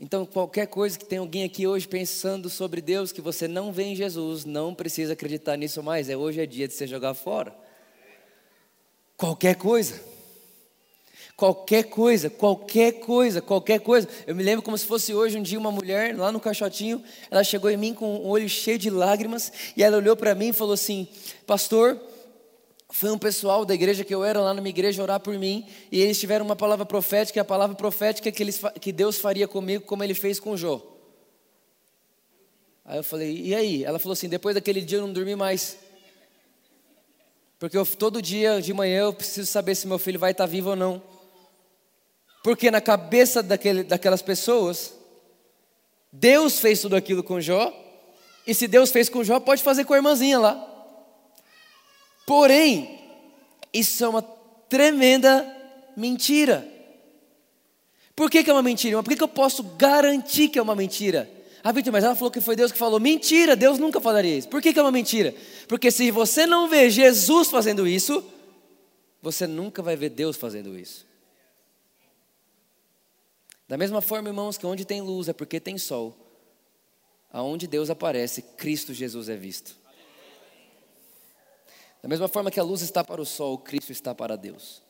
Então, 0.00 0.24
qualquer 0.24 0.66
coisa 0.66 0.98
que 0.98 1.04
tem 1.04 1.18
alguém 1.18 1.44
aqui 1.44 1.66
hoje 1.66 1.86
pensando 1.86 2.48
sobre 2.48 2.80
Deus 2.80 3.12
que 3.12 3.20
você 3.20 3.46
não 3.46 3.70
vê 3.70 3.82
em 3.82 3.94
Jesus, 3.94 4.46
não 4.46 4.74
precisa 4.74 5.12
acreditar 5.12 5.54
nisso 5.58 5.82
mais. 5.82 6.08
É 6.08 6.16
hoje 6.16 6.40
é 6.40 6.46
dia 6.46 6.66
de 6.66 6.72
você 6.72 6.86
jogar 6.86 7.12
fora. 7.12 7.54
Qualquer 9.18 9.56
coisa. 9.56 10.00
Qualquer 11.36 11.82
coisa, 11.90 12.30
qualquer 12.30 12.92
coisa, 13.00 13.42
qualquer 13.42 13.80
coisa. 13.80 14.08
Eu 14.26 14.34
me 14.34 14.42
lembro 14.42 14.62
como 14.62 14.78
se 14.78 14.86
fosse 14.86 15.12
hoje 15.12 15.36
um 15.36 15.42
dia 15.42 15.58
uma 15.58 15.70
mulher 15.70 16.16
lá 16.16 16.32
no 16.32 16.40
caixotinho, 16.40 17.04
ela 17.30 17.44
chegou 17.44 17.68
em 17.68 17.76
mim 17.76 17.92
com 17.92 18.20
um 18.20 18.28
olho 18.28 18.48
cheio 18.48 18.78
de 18.78 18.88
lágrimas 18.88 19.52
e 19.76 19.82
ela 19.82 19.98
olhou 19.98 20.16
para 20.16 20.34
mim 20.34 20.48
e 20.48 20.52
falou 20.54 20.72
assim: 20.72 21.06
"Pastor, 21.46 22.00
foi 22.90 23.10
um 23.10 23.18
pessoal 23.18 23.64
da 23.64 23.74
igreja 23.74 24.04
que 24.04 24.14
eu 24.14 24.24
era 24.24 24.40
lá 24.40 24.54
na 24.54 24.60
minha 24.60 24.70
igreja 24.70 25.02
orar 25.02 25.20
por 25.20 25.36
mim, 25.38 25.66
e 25.90 26.00
eles 26.00 26.18
tiveram 26.18 26.44
uma 26.44 26.56
palavra 26.56 26.84
profética, 26.86 27.38
e 27.38 27.40
a 27.40 27.44
palavra 27.44 27.76
profética 27.76 28.30
que, 28.30 28.42
eles, 28.42 28.60
que 28.80 28.92
Deus 28.92 29.18
faria 29.18 29.48
comigo, 29.48 29.84
como 29.84 30.04
ele 30.04 30.14
fez 30.14 30.38
com 30.38 30.56
Jó. 30.56 30.80
Aí 32.84 32.98
eu 32.98 33.04
falei, 33.04 33.36
e 33.36 33.54
aí? 33.54 33.82
Ela 33.84 33.98
falou 33.98 34.12
assim: 34.12 34.28
depois 34.28 34.54
daquele 34.54 34.80
dia 34.82 34.98
eu 34.98 35.06
não 35.06 35.12
dormi 35.12 35.34
mais. 35.34 35.78
Porque 37.58 37.78
eu, 37.78 37.86
todo 37.86 38.20
dia 38.20 38.60
de 38.60 38.74
manhã 38.74 39.04
eu 39.04 39.14
preciso 39.14 39.50
saber 39.50 39.74
se 39.74 39.86
meu 39.86 39.98
filho 39.98 40.18
vai 40.18 40.32
estar 40.32 40.44
vivo 40.44 40.70
ou 40.70 40.76
não. 40.76 41.02
Porque 42.42 42.70
na 42.70 42.80
cabeça 42.80 43.42
daquele, 43.42 43.82
daquelas 43.82 44.20
pessoas, 44.20 44.92
Deus 46.12 46.58
fez 46.58 46.82
tudo 46.82 46.94
aquilo 46.94 47.22
com 47.22 47.40
Jó, 47.40 47.72
e 48.46 48.54
se 48.54 48.68
Deus 48.68 48.90
fez 48.90 49.08
com 49.08 49.24
Jó, 49.24 49.40
pode 49.40 49.62
fazer 49.62 49.84
com 49.84 49.94
a 49.94 49.96
irmãzinha 49.96 50.38
lá. 50.38 50.73
Porém, 52.26 53.00
isso 53.72 54.04
é 54.04 54.08
uma 54.08 54.22
tremenda 54.22 55.46
mentira. 55.96 56.66
Por 58.16 58.30
que, 58.30 58.44
que 58.44 58.50
é 58.50 58.52
uma 58.52 58.62
mentira? 58.62 59.02
Por 59.02 59.10
que, 59.10 59.16
que 59.16 59.22
eu 59.22 59.28
posso 59.28 59.62
garantir 59.62 60.48
que 60.48 60.58
é 60.58 60.62
uma 60.62 60.76
mentira? 60.76 61.28
Ah, 61.62 61.72
Vitor, 61.72 61.92
mas 61.92 62.04
ela 62.04 62.14
falou 62.14 62.30
que 62.30 62.40
foi 62.40 62.54
Deus 62.54 62.70
que 62.70 62.78
falou. 62.78 63.00
Mentira, 63.00 63.56
Deus 63.56 63.78
nunca 63.78 64.00
falaria 64.00 64.36
isso. 64.36 64.48
Por 64.48 64.60
que, 64.60 64.72
que 64.72 64.78
é 64.78 64.82
uma 64.82 64.92
mentira? 64.92 65.34
Porque 65.66 65.90
se 65.90 66.10
você 66.10 66.46
não 66.46 66.68
vê 66.68 66.90
Jesus 66.90 67.48
fazendo 67.48 67.88
isso, 67.88 68.22
você 69.22 69.46
nunca 69.46 69.82
vai 69.82 69.96
ver 69.96 70.10
Deus 70.10 70.36
fazendo 70.36 70.78
isso. 70.78 71.06
Da 73.66 73.78
mesma 73.78 74.02
forma, 74.02 74.28
irmãos, 74.28 74.58
que 74.58 74.66
onde 74.66 74.84
tem 74.84 75.00
luz 75.00 75.28
é 75.28 75.32
porque 75.32 75.58
tem 75.58 75.78
sol. 75.78 76.14
Aonde 77.32 77.66
Deus 77.66 77.88
aparece, 77.88 78.42
Cristo 78.42 78.92
Jesus 78.92 79.30
é 79.30 79.36
visto. 79.36 79.74
Da 82.04 82.08
mesma 82.08 82.28
forma 82.28 82.50
que 82.50 82.60
a 82.60 82.62
luz 82.62 82.82
está 82.82 83.02
para 83.02 83.18
o 83.18 83.24
sol, 83.24 83.56
Cristo 83.56 83.90
está 83.90 84.14
para 84.14 84.36
Deus. 84.36 84.82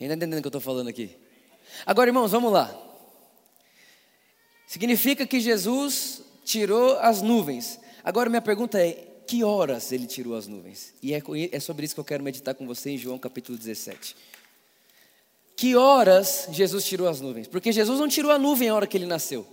Ainda 0.00 0.14
entendendo 0.14 0.38
o 0.38 0.42
que 0.42 0.46
eu 0.46 0.50
estou 0.50 0.60
falando 0.60 0.86
aqui? 0.86 1.18
Agora, 1.84 2.08
irmãos, 2.08 2.30
vamos 2.30 2.52
lá. 2.52 2.72
Significa 4.64 5.26
que 5.26 5.40
Jesus 5.40 6.22
tirou 6.44 6.96
as 7.00 7.20
nuvens. 7.20 7.80
Agora, 8.04 8.30
minha 8.30 8.40
pergunta 8.40 8.80
é: 8.80 8.92
que 9.26 9.42
horas 9.42 9.90
ele 9.90 10.06
tirou 10.06 10.36
as 10.36 10.46
nuvens? 10.46 10.94
E 11.02 11.12
é, 11.12 11.20
é 11.50 11.58
sobre 11.58 11.84
isso 11.84 11.96
que 11.96 12.00
eu 12.00 12.04
quero 12.04 12.22
meditar 12.22 12.54
com 12.54 12.64
você 12.64 12.90
em 12.90 12.96
João 12.96 13.18
capítulo 13.18 13.58
17. 13.58 14.14
Que 15.56 15.74
horas 15.74 16.46
Jesus 16.52 16.84
tirou 16.84 17.08
as 17.08 17.20
nuvens? 17.20 17.48
Porque 17.48 17.72
Jesus 17.72 17.98
não 17.98 18.06
tirou 18.06 18.30
a 18.30 18.38
nuvem 18.38 18.68
na 18.68 18.76
hora 18.76 18.86
que 18.86 18.96
ele 18.96 19.06
nasceu. 19.06 19.44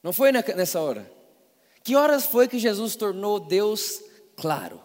Não 0.00 0.12
foi 0.12 0.30
nessa 0.30 0.80
hora. 0.80 1.18
Que 1.82 1.96
horas 1.96 2.26
foi 2.26 2.46
que 2.46 2.58
Jesus 2.58 2.94
tornou 2.96 3.40
Deus 3.40 4.02
claro? 4.36 4.80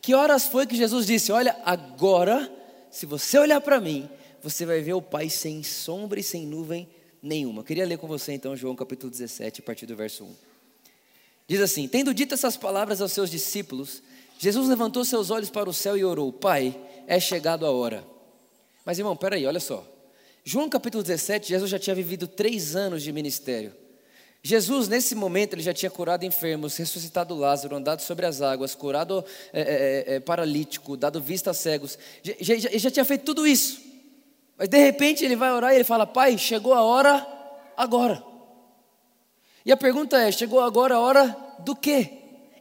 Que 0.00 0.14
horas 0.14 0.46
foi 0.46 0.66
que 0.66 0.76
Jesus 0.76 1.06
disse: 1.06 1.30
Olha, 1.32 1.56
agora, 1.64 2.50
se 2.90 3.06
você 3.06 3.38
olhar 3.38 3.60
para 3.60 3.80
mim, 3.80 4.08
você 4.42 4.64
vai 4.64 4.80
ver 4.80 4.94
o 4.94 5.02
Pai 5.02 5.28
sem 5.28 5.62
sombra 5.62 6.18
e 6.18 6.22
sem 6.22 6.46
nuvem 6.46 6.88
nenhuma. 7.22 7.60
Eu 7.60 7.64
queria 7.64 7.86
ler 7.86 7.98
com 7.98 8.06
você 8.06 8.32
então 8.32 8.56
João 8.56 8.74
capítulo 8.74 9.10
17, 9.10 9.60
a 9.60 9.64
partir 9.64 9.86
do 9.86 9.94
verso 9.94 10.24
1. 10.24 10.34
Diz 11.46 11.60
assim: 11.60 11.86
Tendo 11.86 12.14
dito 12.14 12.34
essas 12.34 12.56
palavras 12.56 13.00
aos 13.00 13.12
seus 13.12 13.30
discípulos, 13.30 14.02
Jesus 14.38 14.68
levantou 14.68 15.04
seus 15.04 15.30
olhos 15.30 15.50
para 15.50 15.68
o 15.68 15.74
céu 15.74 15.96
e 15.96 16.04
orou: 16.04 16.32
Pai, 16.32 16.78
é 17.06 17.20
chegado 17.20 17.66
a 17.66 17.70
hora. 17.70 18.04
Mas 18.84 18.98
irmão, 18.98 19.16
peraí, 19.16 19.46
olha 19.46 19.60
só. 19.60 19.86
João 20.42 20.70
capítulo 20.70 21.02
17, 21.02 21.48
Jesus 21.48 21.70
já 21.70 21.78
tinha 21.78 21.94
vivido 21.94 22.26
três 22.26 22.74
anos 22.74 23.02
de 23.02 23.12
ministério. 23.12 23.74
Jesus, 24.42 24.88
nesse 24.88 25.14
momento, 25.14 25.52
ele 25.54 25.62
já 25.62 25.74
tinha 25.74 25.90
curado 25.90 26.24
enfermos, 26.24 26.76
ressuscitado 26.76 27.34
Lázaro, 27.34 27.76
andado 27.76 28.00
sobre 28.00 28.24
as 28.24 28.40
águas, 28.40 28.74
curado 28.74 29.22
é, 29.52 29.60
é, 29.60 30.14
é, 30.14 30.20
paralítico, 30.20 30.96
dado 30.96 31.20
vista 31.20 31.50
a 31.50 31.54
cegos. 31.54 31.98
Já, 32.22 32.54
já, 32.56 32.70
já 32.78 32.90
tinha 32.90 33.04
feito 33.04 33.24
tudo 33.24 33.46
isso. 33.46 33.82
Mas 34.56 34.68
de 34.68 34.78
repente 34.78 35.24
ele 35.24 35.36
vai 35.36 35.52
orar 35.52 35.72
e 35.72 35.76
ele 35.76 35.84
fala: 35.84 36.06
Pai, 36.06 36.38
chegou 36.38 36.72
a 36.72 36.82
hora 36.82 37.26
agora. 37.76 38.22
E 39.64 39.70
a 39.70 39.76
pergunta 39.76 40.18
é: 40.18 40.32
chegou 40.32 40.60
agora 40.60 40.94
a 40.94 41.00
hora 41.00 41.36
do 41.58 41.76
quê? 41.76 42.10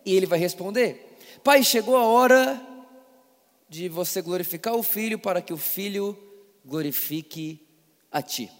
E 0.05 0.15
ele 0.15 0.25
vai 0.25 0.37
responder: 0.37 1.17
Pai, 1.43 1.63
chegou 1.63 1.95
a 1.95 2.03
hora 2.03 2.61
de 3.69 3.87
você 3.87 4.21
glorificar 4.21 4.75
o 4.75 4.83
filho 4.83 5.17
para 5.17 5.41
que 5.41 5.53
o 5.53 5.57
filho 5.57 6.17
glorifique 6.65 7.65
a 8.11 8.21
ti. 8.21 8.51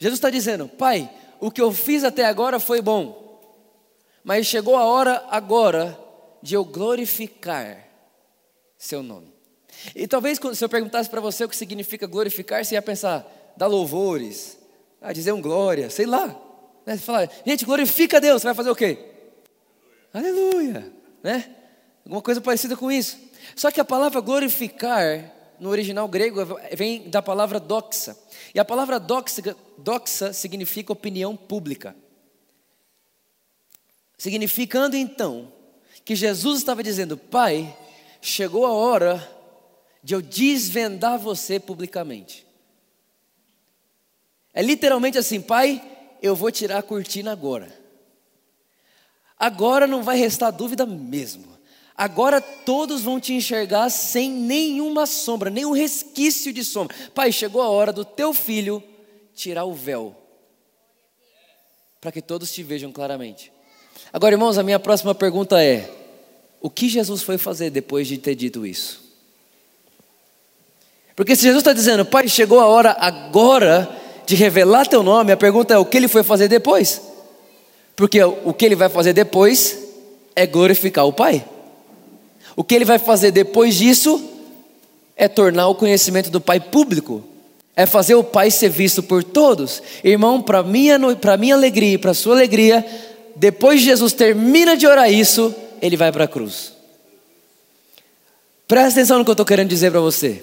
Jesus 0.00 0.18
está 0.18 0.30
dizendo: 0.30 0.68
Pai, 0.68 1.08
o 1.40 1.50
que 1.50 1.60
eu 1.60 1.72
fiz 1.72 2.04
até 2.04 2.24
agora 2.24 2.58
foi 2.58 2.80
bom, 2.80 3.40
mas 4.24 4.46
chegou 4.46 4.76
a 4.76 4.84
hora 4.84 5.24
agora 5.30 5.98
de 6.42 6.54
eu 6.54 6.64
glorificar 6.64 7.86
seu 8.78 9.02
nome. 9.02 9.34
E 9.94 10.06
talvez 10.06 10.38
se 10.54 10.64
eu 10.64 10.68
perguntasse 10.68 11.08
para 11.08 11.20
você 11.20 11.44
o 11.44 11.48
que 11.48 11.56
significa 11.56 12.06
glorificar, 12.06 12.64
você 12.64 12.74
ia 12.74 12.82
pensar, 12.82 13.26
dar 13.56 13.66
louvores, 13.66 14.58
ah, 15.00 15.12
dizer 15.12 15.32
um 15.32 15.40
glória, 15.40 15.90
sei 15.90 16.06
lá. 16.06 16.28
Né? 16.84 16.96
Você 16.96 17.02
fala, 17.02 17.28
gente, 17.44 17.64
glorifica 17.64 18.16
a 18.16 18.20
Deus, 18.20 18.42
você 18.42 18.48
vai 18.48 18.54
fazer 18.54 18.70
o 18.70 18.76
quê? 18.76 18.98
Aleluia, 20.12 20.92
né? 21.22 21.54
Alguma 22.04 22.22
coisa 22.22 22.40
parecida 22.40 22.76
com 22.76 22.90
isso. 22.90 23.18
Só 23.54 23.70
que 23.70 23.80
a 23.80 23.84
palavra 23.84 24.20
glorificar 24.20 25.32
no 25.58 25.70
original 25.70 26.06
grego 26.08 26.40
vem 26.72 27.08
da 27.10 27.20
palavra 27.20 27.58
doxa. 27.58 28.16
E 28.54 28.60
a 28.60 28.64
palavra 28.64 28.98
doxa, 28.98 29.56
doxa 29.78 30.32
significa 30.32 30.92
opinião 30.92 31.36
pública. 31.36 31.96
Significando 34.18 34.96
então 34.96 35.52
que 36.04 36.14
Jesus 36.14 36.58
estava 36.58 36.82
dizendo: 36.82 37.16
Pai, 37.16 37.76
chegou 38.20 38.64
a 38.64 38.72
hora 38.72 39.32
de 40.02 40.14
eu 40.14 40.22
desvendar 40.22 41.18
você 41.18 41.60
publicamente. 41.60 42.46
É 44.54 44.62
literalmente 44.62 45.18
assim: 45.18 45.40
Pai, 45.40 45.82
eu 46.22 46.34
vou 46.34 46.50
tirar 46.50 46.78
a 46.78 46.82
cortina 46.82 47.32
agora. 47.32 47.86
Agora 49.38 49.86
não 49.86 50.02
vai 50.02 50.16
restar 50.16 50.50
dúvida 50.50 50.86
mesmo. 50.86 51.56
Agora 51.94 52.40
todos 52.40 53.02
vão 53.02 53.18
te 53.18 53.32
enxergar 53.32 53.90
sem 53.90 54.30
nenhuma 54.30 55.06
sombra, 55.06 55.48
nenhum 55.48 55.72
resquício 55.72 56.52
de 56.52 56.62
sombra. 56.62 56.94
Pai, 57.14 57.32
chegou 57.32 57.62
a 57.62 57.68
hora 57.68 57.92
do 57.92 58.04
teu 58.04 58.34
filho 58.34 58.82
tirar 59.36 59.66
o 59.66 59.74
véu, 59.74 60.16
para 62.00 62.10
que 62.10 62.22
todos 62.22 62.50
te 62.50 62.62
vejam 62.62 62.90
claramente. 62.90 63.52
Agora, 64.10 64.34
irmãos, 64.34 64.56
a 64.56 64.62
minha 64.62 64.80
próxima 64.80 65.14
pergunta 65.14 65.62
é: 65.62 65.88
o 66.60 66.70
que 66.70 66.88
Jesus 66.88 67.22
foi 67.22 67.36
fazer 67.36 67.70
depois 67.70 68.08
de 68.08 68.16
ter 68.16 68.34
dito 68.34 68.66
isso? 68.66 69.04
Porque 71.14 71.36
se 71.36 71.42
Jesus 71.42 71.58
está 71.58 71.72
dizendo, 71.72 72.04
Pai, 72.04 72.28
chegou 72.28 72.60
a 72.60 72.66
hora 72.66 72.96
agora 72.98 73.88
de 74.26 74.34
revelar 74.34 74.86
teu 74.88 75.02
nome, 75.02 75.32
a 75.32 75.36
pergunta 75.36 75.74
é: 75.74 75.78
o 75.78 75.84
que 75.84 75.98
ele 75.98 76.08
foi 76.08 76.22
fazer 76.22 76.48
depois? 76.48 77.02
Porque 77.94 78.22
o 78.22 78.52
que 78.52 78.64
ele 78.64 78.74
vai 78.74 78.88
fazer 78.88 79.12
depois 79.12 79.78
é 80.34 80.46
glorificar 80.46 81.06
o 81.06 81.12
Pai. 81.12 81.46
O 82.54 82.64
que 82.64 82.74
ele 82.74 82.84
vai 82.86 82.98
fazer 82.98 83.30
depois 83.30 83.74
disso 83.74 84.30
é 85.14 85.28
tornar 85.28 85.68
o 85.68 85.74
conhecimento 85.74 86.30
do 86.30 86.40
Pai 86.40 86.58
público, 86.58 87.22
é 87.76 87.84
fazer 87.84 88.14
o 88.14 88.24
Pai 88.24 88.50
ser 88.50 88.70
visto 88.70 89.02
por 89.02 89.22
todos. 89.22 89.82
Irmão, 90.02 90.40
para 90.40 90.62
minha, 90.62 90.98
minha 91.38 91.54
alegria 91.54 91.92
e 91.92 91.98
para 91.98 92.14
sua 92.14 92.34
alegria, 92.34 92.84
depois 93.36 93.80
de 93.80 93.86
Jesus 93.86 94.14
termina 94.14 94.76
de 94.76 94.86
orar 94.86 95.12
isso, 95.12 95.54
ele 95.82 95.96
vai 95.96 96.10
para 96.10 96.24
a 96.24 96.28
cruz. 96.28 96.72
Presta 98.66 98.98
atenção 98.98 99.18
no 99.18 99.24
que 99.24 99.30
eu 99.30 99.34
estou 99.34 99.46
querendo 99.46 99.68
dizer 99.68 99.90
para 99.90 100.00
você. 100.00 100.42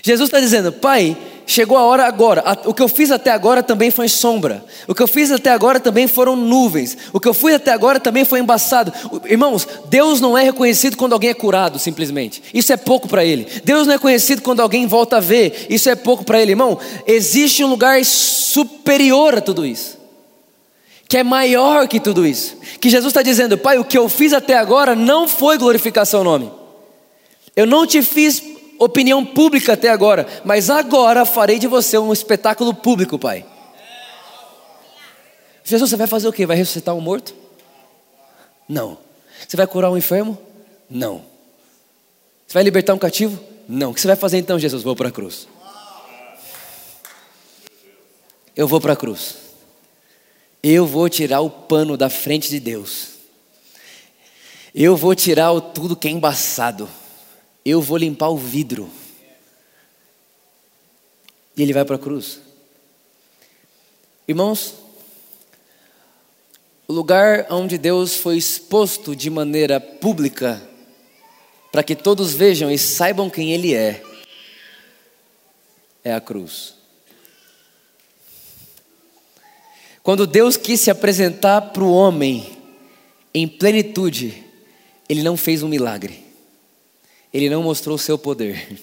Jesus 0.00 0.28
está 0.28 0.38
dizendo, 0.38 0.72
Pai, 0.72 1.16
chegou 1.46 1.76
a 1.76 1.82
hora 1.84 2.06
agora. 2.06 2.42
O 2.64 2.74
que 2.74 2.82
eu 2.82 2.88
fiz 2.88 3.10
até 3.10 3.30
agora 3.30 3.62
também 3.62 3.90
foi 3.90 4.08
sombra. 4.08 4.64
O 4.86 4.94
que 4.94 5.02
eu 5.02 5.06
fiz 5.06 5.30
até 5.30 5.50
agora 5.50 5.78
também 5.78 6.06
foram 6.06 6.36
nuvens. 6.36 6.96
O 7.12 7.20
que 7.20 7.28
eu 7.28 7.34
fui 7.34 7.54
até 7.54 7.72
agora 7.72 8.00
também 8.00 8.24
foi 8.24 8.40
embaçado. 8.40 8.92
Irmãos, 9.26 9.66
Deus 9.88 10.20
não 10.20 10.36
é 10.36 10.42
reconhecido 10.42 10.96
quando 10.96 11.12
alguém 11.12 11.30
é 11.30 11.34
curado, 11.34 11.78
simplesmente. 11.78 12.42
Isso 12.52 12.72
é 12.72 12.76
pouco 12.76 13.08
para 13.08 13.24
Ele. 13.24 13.46
Deus 13.64 13.86
não 13.86 13.94
é 13.94 13.98
conhecido 13.98 14.42
quando 14.42 14.60
alguém 14.60 14.86
volta 14.86 15.18
a 15.18 15.20
ver. 15.20 15.66
Isso 15.68 15.88
é 15.88 15.94
pouco 15.94 16.24
para 16.24 16.40
Ele. 16.40 16.52
Irmão, 16.52 16.78
existe 17.06 17.64
um 17.64 17.68
lugar 17.68 18.04
superior 18.04 19.38
a 19.38 19.40
tudo 19.40 19.66
isso. 19.66 19.98
Que 21.08 21.18
é 21.18 21.22
maior 21.22 21.86
que 21.86 22.00
tudo 22.00 22.26
isso. 22.26 22.56
Que 22.80 22.90
Jesus 22.90 23.10
está 23.10 23.22
dizendo, 23.22 23.58
Pai, 23.58 23.78
o 23.78 23.84
que 23.84 23.96
eu 23.96 24.08
fiz 24.08 24.32
até 24.32 24.56
agora 24.56 24.94
não 24.94 25.28
foi 25.28 25.58
glorificar 25.58 26.06
Seu 26.06 26.24
nome. 26.24 26.50
Eu 27.56 27.66
não 27.66 27.86
te 27.86 28.02
fiz 28.02 28.42
opinião 28.78 29.24
pública 29.24 29.74
até 29.74 29.88
agora, 29.88 30.26
mas 30.44 30.70
agora 30.70 31.24
farei 31.24 31.58
de 31.58 31.66
você 31.66 31.98
um 31.98 32.12
espetáculo 32.12 32.74
público, 32.74 33.18
Pai. 33.18 33.44
Jesus, 35.64 35.90
você 35.90 35.96
vai 35.96 36.06
fazer 36.06 36.28
o 36.28 36.32
quê? 36.32 36.44
Vai 36.44 36.56
ressuscitar 36.56 36.94
um 36.94 37.00
morto? 37.00 37.34
Não. 38.68 38.98
Você 39.46 39.56
vai 39.56 39.66
curar 39.66 39.90
um 39.90 39.96
enfermo? 39.96 40.38
Não. 40.88 41.24
Você 42.46 42.54
vai 42.54 42.62
libertar 42.62 42.94
um 42.94 42.98
cativo? 42.98 43.42
Não. 43.66 43.90
O 43.90 43.94
que 43.94 44.00
você 44.00 44.06
vai 44.06 44.16
fazer 44.16 44.38
então, 44.38 44.58
Jesus? 44.58 44.82
Vou 44.82 44.94
para 44.94 45.08
a 45.08 45.12
cruz. 45.12 45.48
Eu 48.54 48.68
vou 48.68 48.80
para 48.80 48.92
a 48.92 48.96
cruz. 48.96 49.36
Eu 50.62 50.86
vou 50.86 51.08
tirar 51.08 51.40
o 51.40 51.50
pano 51.50 51.96
da 51.96 52.10
frente 52.10 52.48
de 52.48 52.60
Deus. 52.60 53.08
Eu 54.74 54.96
vou 54.96 55.14
tirar 55.14 55.58
tudo 55.60 55.96
que 55.96 56.08
é 56.08 56.10
embaçado 56.10 56.88
eu 57.64 57.80
vou 57.80 57.96
limpar 57.96 58.28
o 58.28 58.36
vidro. 58.36 58.90
E 61.56 61.62
ele 61.62 61.72
vai 61.72 61.84
para 61.84 61.96
a 61.96 61.98
cruz. 61.98 62.40
Irmãos, 64.26 64.74
o 66.86 66.92
lugar 66.92 67.46
onde 67.50 67.78
Deus 67.78 68.14
foi 68.16 68.36
exposto 68.36 69.16
de 69.16 69.30
maneira 69.30 69.80
pública, 69.80 70.62
para 71.70 71.82
que 71.82 71.94
todos 71.94 72.32
vejam 72.32 72.70
e 72.70 72.78
saibam 72.78 73.30
quem 73.30 73.52
Ele 73.52 73.74
é, 73.74 74.02
é 76.02 76.14
a 76.14 76.20
cruz. 76.20 76.74
Quando 80.02 80.26
Deus 80.26 80.56
quis 80.56 80.80
se 80.80 80.90
apresentar 80.90 81.60
para 81.72 81.82
o 81.82 81.92
homem 81.92 82.58
em 83.32 83.48
plenitude, 83.48 84.44
Ele 85.08 85.22
não 85.22 85.36
fez 85.36 85.62
um 85.62 85.68
milagre. 85.68 86.23
Ele 87.34 87.50
não 87.50 87.64
mostrou 87.64 87.96
o 87.96 87.98
seu 87.98 88.16
poder. 88.16 88.80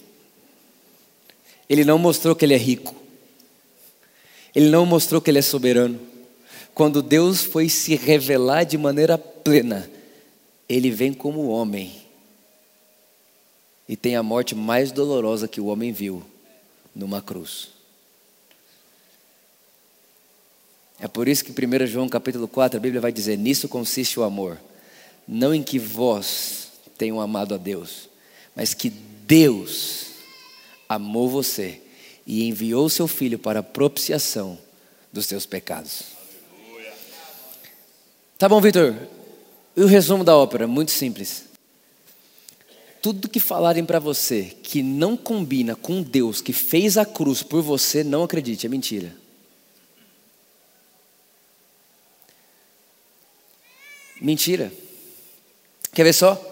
Ele 1.69 1.85
não 1.85 1.97
mostrou 1.97 2.35
que 2.35 2.43
ele 2.43 2.53
é 2.53 2.57
rico. 2.57 2.93
Ele 4.53 4.69
não 4.69 4.85
mostrou 4.85 5.21
que 5.21 5.31
ele 5.31 5.39
é 5.39 5.41
soberano. 5.41 5.97
Quando 6.75 7.01
Deus 7.01 7.41
foi 7.41 7.69
se 7.69 7.95
revelar 7.95 8.65
de 8.65 8.77
maneira 8.77 9.17
plena, 9.17 9.89
ele 10.67 10.91
vem 10.91 11.13
como 11.13 11.47
homem. 11.47 11.95
E 13.87 13.95
tem 13.95 14.17
a 14.17 14.23
morte 14.23 14.53
mais 14.53 14.91
dolorosa 14.91 15.47
que 15.47 15.61
o 15.61 15.67
homem 15.67 15.93
viu 15.93 16.21
numa 16.93 17.21
cruz. 17.21 17.69
É 20.99 21.07
por 21.07 21.29
isso 21.29 21.45
que 21.45 21.51
1 21.51 21.87
João 21.87 22.09
capítulo 22.09 22.49
4, 22.49 22.77
a 22.77 22.81
Bíblia 22.81 22.99
vai 22.99 23.13
dizer: 23.13 23.37
Nisso 23.37 23.69
consiste 23.69 24.19
o 24.19 24.23
amor, 24.23 24.59
não 25.25 25.55
em 25.55 25.63
que 25.63 25.79
vós 25.79 26.69
tenham 26.97 27.19
amado 27.19 27.55
a 27.55 27.57
Deus, 27.57 28.10
mas 28.55 28.73
que 28.73 28.89
Deus 28.89 30.07
amou 30.87 31.29
você 31.29 31.81
e 32.25 32.47
enviou 32.47 32.89
seu 32.89 33.07
filho 33.07 33.39
para 33.39 33.59
a 33.59 33.63
propiciação 33.63 34.57
dos 35.11 35.25
seus 35.25 35.45
pecados. 35.45 36.03
Tá 38.37 38.49
bom, 38.49 38.59
Vitor? 38.59 38.95
E 39.75 39.81
o 39.81 39.87
resumo 39.87 40.23
da 40.23 40.35
ópera? 40.35 40.67
Muito 40.67 40.91
simples. 40.91 41.45
Tudo 43.01 43.29
que 43.29 43.39
falarem 43.39 43.85
para 43.85 43.99
você 43.99 44.55
que 44.61 44.83
não 44.83 45.17
combina 45.17 45.75
com 45.75 46.03
Deus 46.03 46.41
que 46.41 46.53
fez 46.53 46.97
a 46.97 47.05
cruz 47.05 47.41
por 47.41 47.61
você, 47.61 48.03
não 48.03 48.23
acredite, 48.23 48.65
é 48.65 48.69
mentira. 48.69 49.15
Mentira. 54.19 54.71
Quer 55.93 56.03
ver 56.03 56.13
só? 56.13 56.50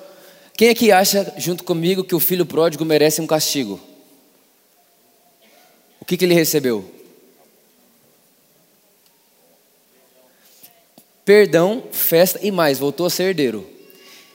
Quem 0.59 0.67
aqui 0.67 0.91
acha, 0.91 1.33
junto 1.37 1.63
comigo, 1.63 2.03
que 2.03 2.13
o 2.13 2.19
filho 2.19 2.45
pródigo 2.45 2.83
merece 2.83 3.21
um 3.21 3.25
castigo? 3.25 3.79
O 6.01 6.03
que, 6.03 6.17
que 6.17 6.25
ele 6.25 6.33
recebeu? 6.33 6.83
Perdão, 11.23 11.81
festa 11.93 12.41
e 12.43 12.51
mais, 12.51 12.77
voltou 12.77 13.05
a 13.05 13.09
ser 13.09 13.29
herdeiro. 13.29 13.65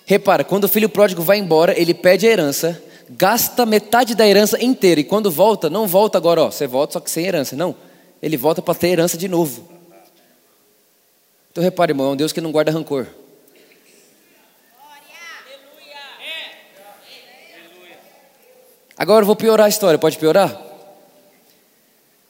Repara, 0.06 0.42
quando 0.42 0.64
o 0.64 0.68
filho 0.68 0.88
pródigo 0.88 1.20
vai 1.20 1.36
embora, 1.36 1.78
ele 1.78 1.92
pede 1.92 2.26
a 2.26 2.30
herança, 2.30 2.82
gasta 3.10 3.66
metade 3.66 4.14
da 4.14 4.26
herança 4.26 4.64
inteira, 4.64 5.02
e 5.02 5.04
quando 5.04 5.30
volta, 5.30 5.68
não 5.68 5.86
volta 5.86 6.16
agora, 6.16 6.44
ó, 6.44 6.50
você 6.50 6.66
volta 6.66 6.94
só 6.94 7.00
que 7.00 7.10
sem 7.10 7.26
herança, 7.26 7.54
não. 7.54 7.76
Ele 8.22 8.38
volta 8.38 8.62
para 8.62 8.74
ter 8.74 8.88
herança 8.88 9.18
de 9.18 9.28
novo. 9.28 9.68
Então 11.52 11.62
repare, 11.62 11.92
irmão, 11.92 12.08
é 12.08 12.12
um 12.12 12.16
Deus 12.16 12.32
que 12.32 12.40
não 12.40 12.50
guarda 12.50 12.72
rancor. 12.72 13.08
Agora 18.96 19.22
eu 19.22 19.26
vou 19.26 19.34
piorar 19.34 19.66
a 19.66 19.68
história, 19.68 19.98
pode 19.98 20.18
piorar? 20.18 20.60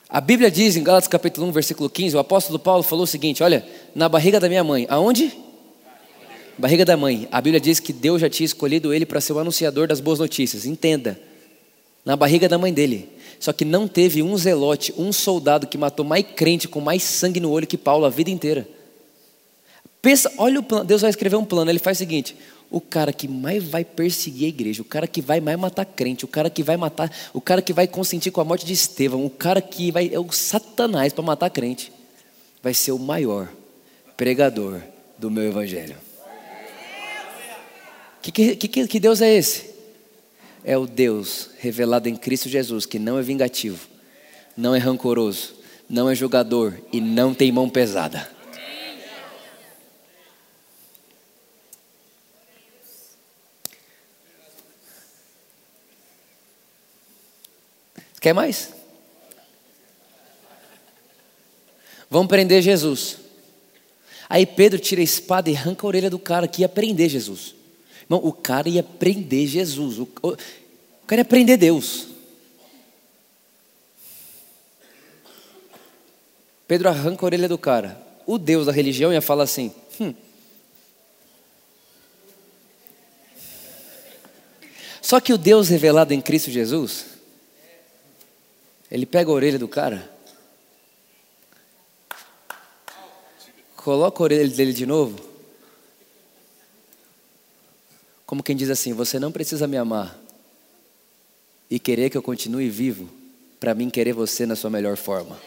A 0.08 0.20
Bíblia 0.20 0.50
diz 0.50 0.76
em 0.76 0.82
Gálatas 0.82 1.08
capítulo 1.08 1.46
1, 1.48 1.52
versículo 1.52 1.90
15, 1.90 2.16
o 2.16 2.18
apóstolo 2.18 2.58
Paulo 2.58 2.82
falou 2.82 3.04
o 3.04 3.06
seguinte: 3.06 3.42
Olha, 3.42 3.66
na 3.94 4.08
barriga 4.08 4.40
da 4.40 4.48
minha 4.48 4.64
mãe, 4.64 4.86
aonde? 4.88 5.36
Barriga 6.56 6.84
da 6.84 6.96
mãe. 6.96 7.28
A 7.32 7.40
Bíblia 7.40 7.60
diz 7.60 7.80
que 7.80 7.92
Deus 7.92 8.20
já 8.20 8.30
tinha 8.30 8.44
escolhido 8.44 8.94
ele 8.94 9.04
para 9.04 9.20
ser 9.20 9.32
o 9.32 9.38
anunciador 9.38 9.88
das 9.88 10.00
boas 10.00 10.18
notícias. 10.18 10.64
Entenda. 10.64 11.20
Na 12.04 12.16
barriga 12.16 12.48
da 12.48 12.56
mãe 12.56 12.72
dele. 12.72 13.08
Só 13.40 13.52
que 13.52 13.64
não 13.64 13.88
teve 13.88 14.22
um 14.22 14.36
zelote, 14.36 14.94
um 14.96 15.12
soldado 15.12 15.66
que 15.66 15.76
matou 15.76 16.04
mais 16.04 16.24
crente 16.36 16.68
com 16.68 16.80
mais 16.80 17.02
sangue 17.02 17.40
no 17.40 17.50
olho 17.50 17.66
que 17.66 17.76
Paulo 17.76 18.06
a 18.06 18.10
vida 18.10 18.30
inteira. 18.30 18.68
Pensa, 20.00 20.32
olha 20.38 20.60
o 20.60 20.62
plano. 20.62 20.84
Deus 20.84 21.00
vai 21.00 21.10
escrever 21.10 21.36
um 21.36 21.44
plano. 21.44 21.70
Ele 21.70 21.78
faz 21.78 21.98
o 21.98 22.00
seguinte: 22.00 22.36
o 22.70 22.80
cara 22.80 23.12
que 23.12 23.28
mais 23.28 23.62
vai 23.62 23.84
perseguir 23.84 24.46
a 24.46 24.48
igreja, 24.48 24.82
o 24.82 24.84
cara 24.84 25.06
que 25.06 25.20
vai 25.20 25.40
mais 25.40 25.58
matar 25.58 25.84
crente, 25.84 26.24
o 26.24 26.28
cara 26.28 26.50
que 26.50 26.62
vai 26.62 26.76
matar, 26.76 27.10
o 27.32 27.40
cara 27.40 27.62
que 27.62 27.72
vai 27.72 27.86
consentir 27.86 28.30
com 28.30 28.40
a 28.40 28.44
morte 28.44 28.66
de 28.66 28.72
Estevão, 28.72 29.24
o 29.24 29.30
cara 29.30 29.62
que 29.62 29.90
vai 29.90 30.10
é 30.12 30.18
o 30.18 30.30
Satanás 30.32 31.12
para 31.12 31.22
matar 31.22 31.50
crente, 31.50 31.92
vai 32.62 32.74
ser 32.74 32.92
o 32.92 32.98
maior 32.98 33.48
pregador 34.16 34.80
do 35.18 35.30
meu 35.30 35.44
evangelho. 35.44 35.96
Que, 38.20 38.56
que, 38.56 38.86
que 38.88 39.00
Deus 39.00 39.20
é 39.20 39.34
esse? 39.34 39.74
É 40.64 40.78
o 40.78 40.86
Deus 40.86 41.50
revelado 41.58 42.08
em 42.08 42.16
Cristo 42.16 42.48
Jesus, 42.48 42.86
que 42.86 42.98
não 42.98 43.18
é 43.18 43.22
vingativo, 43.22 43.86
não 44.56 44.74
é 44.74 44.78
rancoroso, 44.78 45.54
não 45.88 46.08
é 46.08 46.14
julgador 46.14 46.72
e 46.90 47.00
não 47.00 47.34
tem 47.34 47.52
mão 47.52 47.68
pesada. 47.68 48.33
Quer 58.24 58.32
mais? 58.32 58.72
Vamos 62.08 62.26
prender 62.26 62.62
Jesus. 62.62 63.18
Aí 64.30 64.46
Pedro 64.46 64.78
tira 64.78 65.02
a 65.02 65.04
espada 65.04 65.50
e 65.50 65.54
arranca 65.54 65.86
a 65.86 65.88
orelha 65.88 66.08
do 66.08 66.18
cara 66.18 66.48
que 66.48 66.62
ia 66.62 66.68
prender 66.70 67.10
Jesus. 67.10 67.54
Irmão, 68.04 68.26
o 68.26 68.32
cara 68.32 68.66
ia 68.66 68.82
prender 68.82 69.46
Jesus. 69.46 69.98
O, 69.98 70.08
o, 70.22 70.28
o 70.30 71.06
cara 71.06 71.20
ia 71.20 71.24
prender 71.26 71.58
Deus. 71.58 72.06
Pedro 76.66 76.88
arranca 76.88 77.26
a 77.26 77.26
orelha 77.26 77.46
do 77.46 77.58
cara. 77.58 78.00
O 78.24 78.38
Deus 78.38 78.64
da 78.64 78.72
religião 78.72 79.12
ia 79.12 79.20
falar 79.20 79.44
assim: 79.44 79.70
hum. 80.00 80.14
Só 85.02 85.20
que 85.20 85.34
o 85.34 85.36
Deus 85.36 85.68
revelado 85.68 86.14
em 86.14 86.22
Cristo 86.22 86.50
Jesus 86.50 87.12
ele 88.94 89.06
pega 89.06 89.28
a 89.28 89.34
orelha 89.34 89.58
do 89.58 89.66
cara, 89.66 90.08
coloca 93.74 94.22
a 94.22 94.22
orelha 94.22 94.48
dele 94.48 94.72
de 94.72 94.86
novo, 94.86 95.18
como 98.24 98.40
quem 98.40 98.54
diz 98.54 98.70
assim: 98.70 98.92
Você 98.92 99.18
não 99.18 99.32
precisa 99.32 99.66
me 99.66 99.76
amar 99.76 100.16
e 101.68 101.80
querer 101.80 102.08
que 102.08 102.16
eu 102.16 102.22
continue 102.22 102.70
vivo 102.70 103.10
para 103.58 103.74
mim 103.74 103.90
querer 103.90 104.12
você 104.12 104.46
na 104.46 104.54
sua 104.54 104.70
melhor 104.70 104.96
forma. 104.96 105.40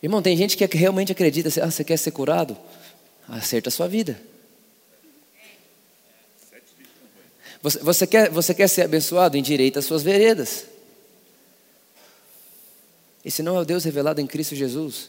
Irmão, 0.00 0.22
tem 0.22 0.36
gente 0.36 0.56
que 0.56 0.64
realmente 0.76 1.10
acredita, 1.10 1.48
ah, 1.64 1.68
você 1.68 1.82
quer 1.82 1.96
ser 1.96 2.12
curado? 2.12 2.56
Acerta 3.28 3.70
a 3.70 3.72
sua 3.72 3.88
vida. 3.88 4.30
Você, 7.62 7.78
você, 7.78 8.06
quer, 8.06 8.28
você 8.28 8.52
quer 8.52 8.68
ser 8.68 8.82
abençoado? 8.82 9.36
Endireita 9.36 9.78
as 9.78 9.84
suas 9.84 10.02
veredas. 10.02 10.66
Esse 13.24 13.42
não 13.42 13.56
é 13.56 13.60
o 13.60 13.64
Deus 13.64 13.84
revelado 13.84 14.20
em 14.20 14.26
Cristo 14.26 14.56
Jesus. 14.56 15.08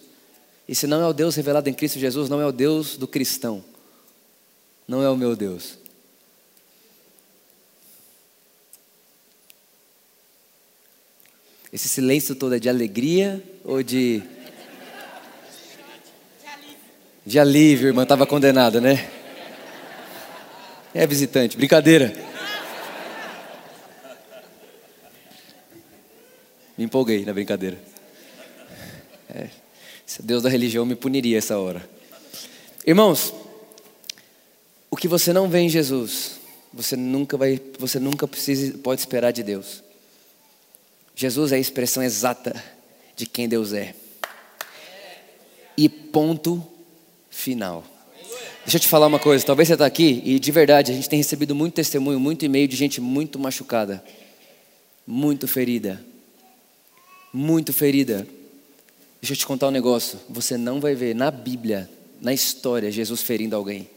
Esse 0.70 0.86
não 0.86 1.02
é 1.02 1.08
o 1.08 1.14
Deus 1.14 1.36
revelado 1.36 1.68
em 1.68 1.74
Cristo 1.74 2.00
Jesus, 2.00 2.30
não 2.30 2.40
é 2.40 2.46
o 2.46 2.52
Deus 2.52 2.96
do 2.96 3.08
cristão. 3.08 3.64
Não 4.88 5.02
é 5.02 5.10
o 5.10 5.18
meu 5.18 5.36
Deus. 5.36 5.80
Esse 11.72 11.90
silêncio 11.90 12.36
todo 12.36 12.54
é 12.54 12.60
de 12.60 12.70
alegria 12.70 13.44
ou 13.64 13.82
de. 13.82 14.22
De 17.26 17.40
alívio, 17.40 17.88
irmã, 17.88 18.04
estava 18.04 18.28
condenada, 18.28 18.80
né? 18.80 19.10
É 20.94 21.08
visitante, 21.08 21.58
brincadeira. 21.58 22.33
Me 26.78 26.86
empolguei 26.86 27.24
na 27.26 27.34
brincadeira. 27.34 27.78
É, 29.30 29.50
se 30.06 30.22
Deus 30.22 30.44
da 30.44 30.50
religião 30.50 30.86
me 30.86 30.96
puniria 30.96 31.38
essa 31.38 31.58
hora. 31.58 31.88
Irmãos, 32.86 33.34
o 34.90 34.96
que 34.96 35.08
você 35.08 35.32
não 35.32 35.50
vê 35.50 35.60
em 35.60 35.70
Jesus, 35.70 36.40
você 36.74 36.96
nunca 36.96 37.38
vai, 37.38 37.60
você 37.80 38.00
nunca 38.00 38.28
precisa, 38.28 38.78
pode 38.80 39.02
esperar 39.02 39.32
de 39.32 39.44
Deus. 39.44 39.84
Jesus 41.16 41.52
é 41.52 41.56
a 41.56 41.60
expressão 41.60 42.02
exata 42.02 42.62
de 43.16 43.26
quem 43.26 43.48
Deus 43.48 43.74
é. 43.74 43.94
E 45.78 45.88
ponto 45.88 46.64
final. 47.30 47.84
Deixa 48.64 48.78
eu 48.78 48.82
te 48.82 48.88
falar 48.88 49.08
uma 49.08 49.20
coisa, 49.20 49.46
talvez 49.46 49.68
você 49.68 49.74
está 49.74 49.86
aqui 49.86 50.22
e 50.24 50.40
de 50.40 50.52
verdade 50.52 50.92
a 50.92 50.96
gente 50.96 51.10
tem 51.10 51.18
recebido 51.18 51.54
muito 51.54 51.74
testemunho, 51.74 52.20
muito 52.20 52.46
e-mail 52.46 52.68
de 52.68 52.76
gente 52.76 53.02
muito 53.02 53.38
machucada, 53.38 54.04
muito 55.06 55.48
ferida, 55.48 56.04
muito 57.34 57.74
ferida. 57.74 58.28
Deixa 59.20 59.34
eu 59.34 59.38
te 59.38 59.48
contar 59.48 59.70
um 59.70 59.72
negócio, 59.72 60.20
você 60.30 60.58
não 60.58 60.80
vai 60.80 60.94
ver 60.94 61.16
na 61.16 61.32
Bíblia, 61.32 61.90
na 62.22 62.34
história, 62.34 62.92
Jesus 62.92 63.22
ferindo 63.22 63.56
alguém. 63.56 63.90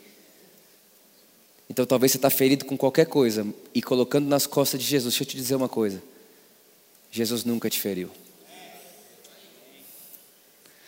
Então 1.69 1.85
talvez 1.85 2.13
você 2.13 2.19
está 2.19 2.31
ferido 2.31 2.65
com 2.65 2.77
qualquer 2.77 3.07
coisa 3.07 3.47
e 3.75 3.83
colocando 3.83 4.27
nas 4.29 4.47
costas 4.47 4.81
de 4.81 4.87
Jesus. 4.87 5.15
Deixa 5.15 5.25
eu 5.25 5.29
te 5.29 5.37
dizer 5.37 5.57
uma 5.57 5.69
coisa. 5.69 6.03
Jesus 7.11 7.45
nunca 7.45 7.69
te 7.69 7.81
feriu. 7.81 8.09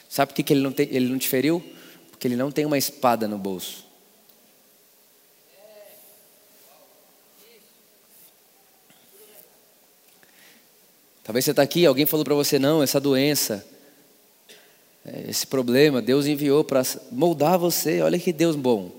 Sabe 0.09 0.33
por 0.33 0.43
que 0.43 0.53
ele 0.53 0.63
não, 0.63 0.73
tem, 0.73 0.89
ele 0.91 1.09
não 1.09 1.19
te 1.19 1.29
feriu? 1.29 1.63
Porque 2.11 2.27
ele 2.27 2.37
não 2.37 2.51
tem 2.51 2.65
uma 2.65 2.79
espada 2.79 3.29
no 3.29 3.37
bolso. 3.37 3.85
Talvez 11.29 11.45
você 11.45 11.51
está 11.51 11.61
aqui, 11.61 11.85
alguém 11.85 12.07
falou 12.07 12.25
para 12.25 12.35
você, 12.35 12.59
não, 12.59 12.83
essa 12.83 12.99
doença, 12.99 13.62
é, 15.05 15.29
esse 15.29 15.47
problema, 15.47 16.01
Deus 16.01 16.25
enviou 16.25 16.64
para 16.64 16.83
moldar 17.12 17.59
você. 17.59 18.01
Olha 18.01 18.19
que 18.19 18.33
Deus 18.33 18.57
bom. 18.57 18.91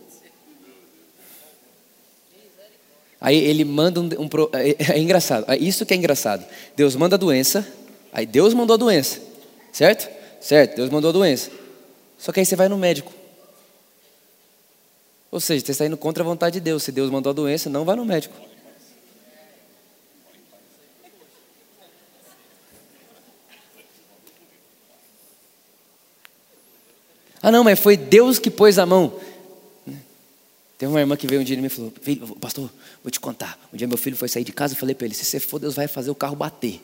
Aí 3.20 3.36
ele 3.36 3.66
manda 3.66 4.00
um, 4.00 4.06
um 4.06 4.30
é, 4.54 4.94
é, 4.94 5.00
engraçado, 5.00 5.52
é 5.52 5.58
isso 5.58 5.88
que 5.88 5.94
é 5.96 5.98
engraçado. 5.98 6.46
Deus 6.76 6.96
manda 6.96 7.16
a 7.16 7.18
doença, 7.18 7.68
aí 8.14 8.28
Deus 8.28 8.54
mandou 8.54 8.76
a 8.76 8.78
doença, 8.78 9.20
certo? 9.74 10.08
Certo, 10.40 10.76
Deus 10.76 10.92
mandou 10.92 11.10
a 11.10 11.14
doença. 11.14 11.50
Só 12.20 12.32
que 12.32 12.40
aí 12.42 12.46
você 12.46 12.56
vai 12.56 12.70
no 12.70 12.78
médico. 12.78 13.12
Ou 15.32 15.40
seja, 15.40 15.66
você 15.66 15.72
está 15.72 15.88
indo 15.88 15.98
contra 15.98 16.22
a 16.22 16.28
vontade 16.28 16.54
de 16.54 16.60
Deus. 16.60 16.84
Se 16.84 16.92
Deus 16.92 17.10
mandou 17.10 17.32
a 17.32 17.34
doença, 17.34 17.72
não 17.72 17.84
vá 17.84 17.96
no 17.96 18.06
médico. 18.06 18.49
Ah, 27.42 27.52
não, 27.52 27.64
mas 27.64 27.80
foi 27.80 27.96
Deus 27.96 28.38
que 28.38 28.50
pôs 28.50 28.78
a 28.78 28.86
mão. 28.86 29.20
Teve 30.80 30.94
uma 30.94 31.00
irmã 31.02 31.18
que 31.18 31.28
veio 31.28 31.42
um 31.42 31.44
dia 31.44 31.58
e 31.58 31.62
me 31.62 31.68
falou: 31.68 31.92
Pastor, 32.40 32.70
vou 33.04 33.12
te 33.12 33.20
contar. 33.20 33.60
Um 33.74 33.78
dia 33.78 33.86
meu 33.86 33.98
filho 33.98 34.16
foi 34.16 34.30
sair 34.30 34.46
de 34.46 34.54
casa 34.54 34.74
e 34.74 34.78
falei 34.78 34.96
para 34.96 35.06
ele: 35.06 35.14
Se 35.14 35.26
você 35.26 35.40
for, 35.40 35.60
Deus 35.60 35.76
vai 35.76 35.88
fazer 35.88 36.10
o 36.10 36.16
carro 36.16 36.38
bater. 36.38 36.82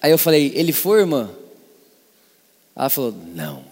Aí 0.00 0.10
eu 0.10 0.16
falei: 0.16 0.52
Ele 0.54 0.72
foi, 0.72 1.00
irmã? 1.00 1.30
Ela 2.74 2.88
falou: 2.88 3.12
Não. 3.12 3.64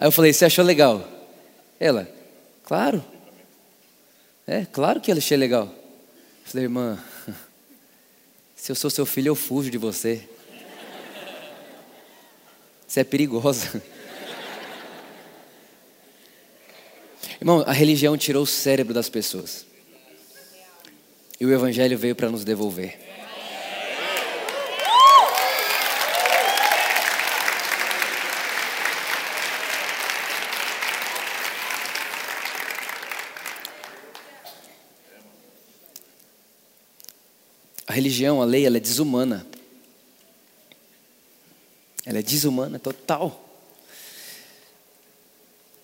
Aí 0.00 0.08
eu 0.08 0.12
falei: 0.12 0.32
Você 0.32 0.46
achou 0.46 0.64
legal? 0.64 1.06
Ela: 1.78 2.08
Claro. 2.64 3.04
É, 4.46 4.64
claro 4.64 5.00
que 5.00 5.10
ele 5.10 5.18
achei 5.18 5.36
legal. 5.36 5.66
Eu 5.66 6.50
falei: 6.50 6.64
Irmã, 6.64 6.98
se 8.64 8.72
eu 8.72 8.74
sou 8.74 8.88
seu 8.88 9.04
filho, 9.04 9.28
eu 9.28 9.34
fujo 9.34 9.70
de 9.70 9.76
você. 9.76 10.26
Você 12.86 13.00
é 13.00 13.04
perigosa. 13.04 13.82
Irmão, 17.38 17.62
a 17.66 17.72
religião 17.74 18.16
tirou 18.16 18.42
o 18.42 18.46
cérebro 18.46 18.94
das 18.94 19.10
pessoas. 19.10 19.66
E 21.38 21.44
o 21.44 21.52
Evangelho 21.52 21.98
veio 21.98 22.16
para 22.16 22.30
nos 22.30 22.42
devolver. 22.42 22.98
A 37.83 37.83
religião, 37.94 38.42
a 38.42 38.44
lei, 38.44 38.66
ela 38.66 38.76
é 38.76 38.80
desumana. 38.80 39.46
Ela 42.04 42.18
é 42.18 42.22
desumana 42.22 42.78
total. 42.78 43.40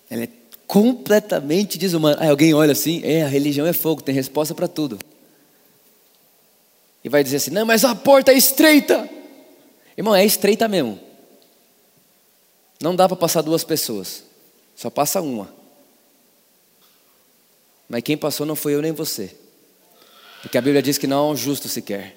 Ela 0.09 0.23
é 0.25 0.29
completamente 0.67 1.77
desumana. 1.77 2.17
Aí 2.21 2.29
alguém 2.29 2.53
olha 2.53 2.73
assim, 2.73 3.01
é, 3.03 3.23
a 3.23 3.27
religião 3.27 3.65
é 3.65 3.73
fogo, 3.73 4.01
tem 4.01 4.13
resposta 4.13 4.53
para 4.53 4.67
tudo. 4.67 4.99
E 7.03 7.09
vai 7.09 7.23
dizer 7.23 7.37
assim: 7.37 7.51
não, 7.51 7.65
mas 7.65 7.83
a 7.83 7.95
porta 7.95 8.31
é 8.31 8.37
estreita. 8.37 9.09
Irmão, 9.97 10.15
é 10.15 10.25
estreita 10.25 10.67
mesmo. 10.67 10.99
Não 12.81 12.95
dá 12.95 13.07
para 13.07 13.17
passar 13.17 13.41
duas 13.41 13.63
pessoas, 13.63 14.23
só 14.75 14.89
passa 14.89 15.21
uma. 15.21 15.53
Mas 17.87 18.03
quem 18.03 18.17
passou 18.17 18.45
não 18.45 18.55
foi 18.55 18.73
eu 18.73 18.81
nem 18.81 18.91
você. 18.91 19.35
Porque 20.41 20.57
a 20.57 20.61
Bíblia 20.61 20.81
diz 20.81 20.97
que 20.97 21.07
não 21.07 21.17
há 21.17 21.31
um 21.31 21.35
justo 21.35 21.67
sequer, 21.67 22.15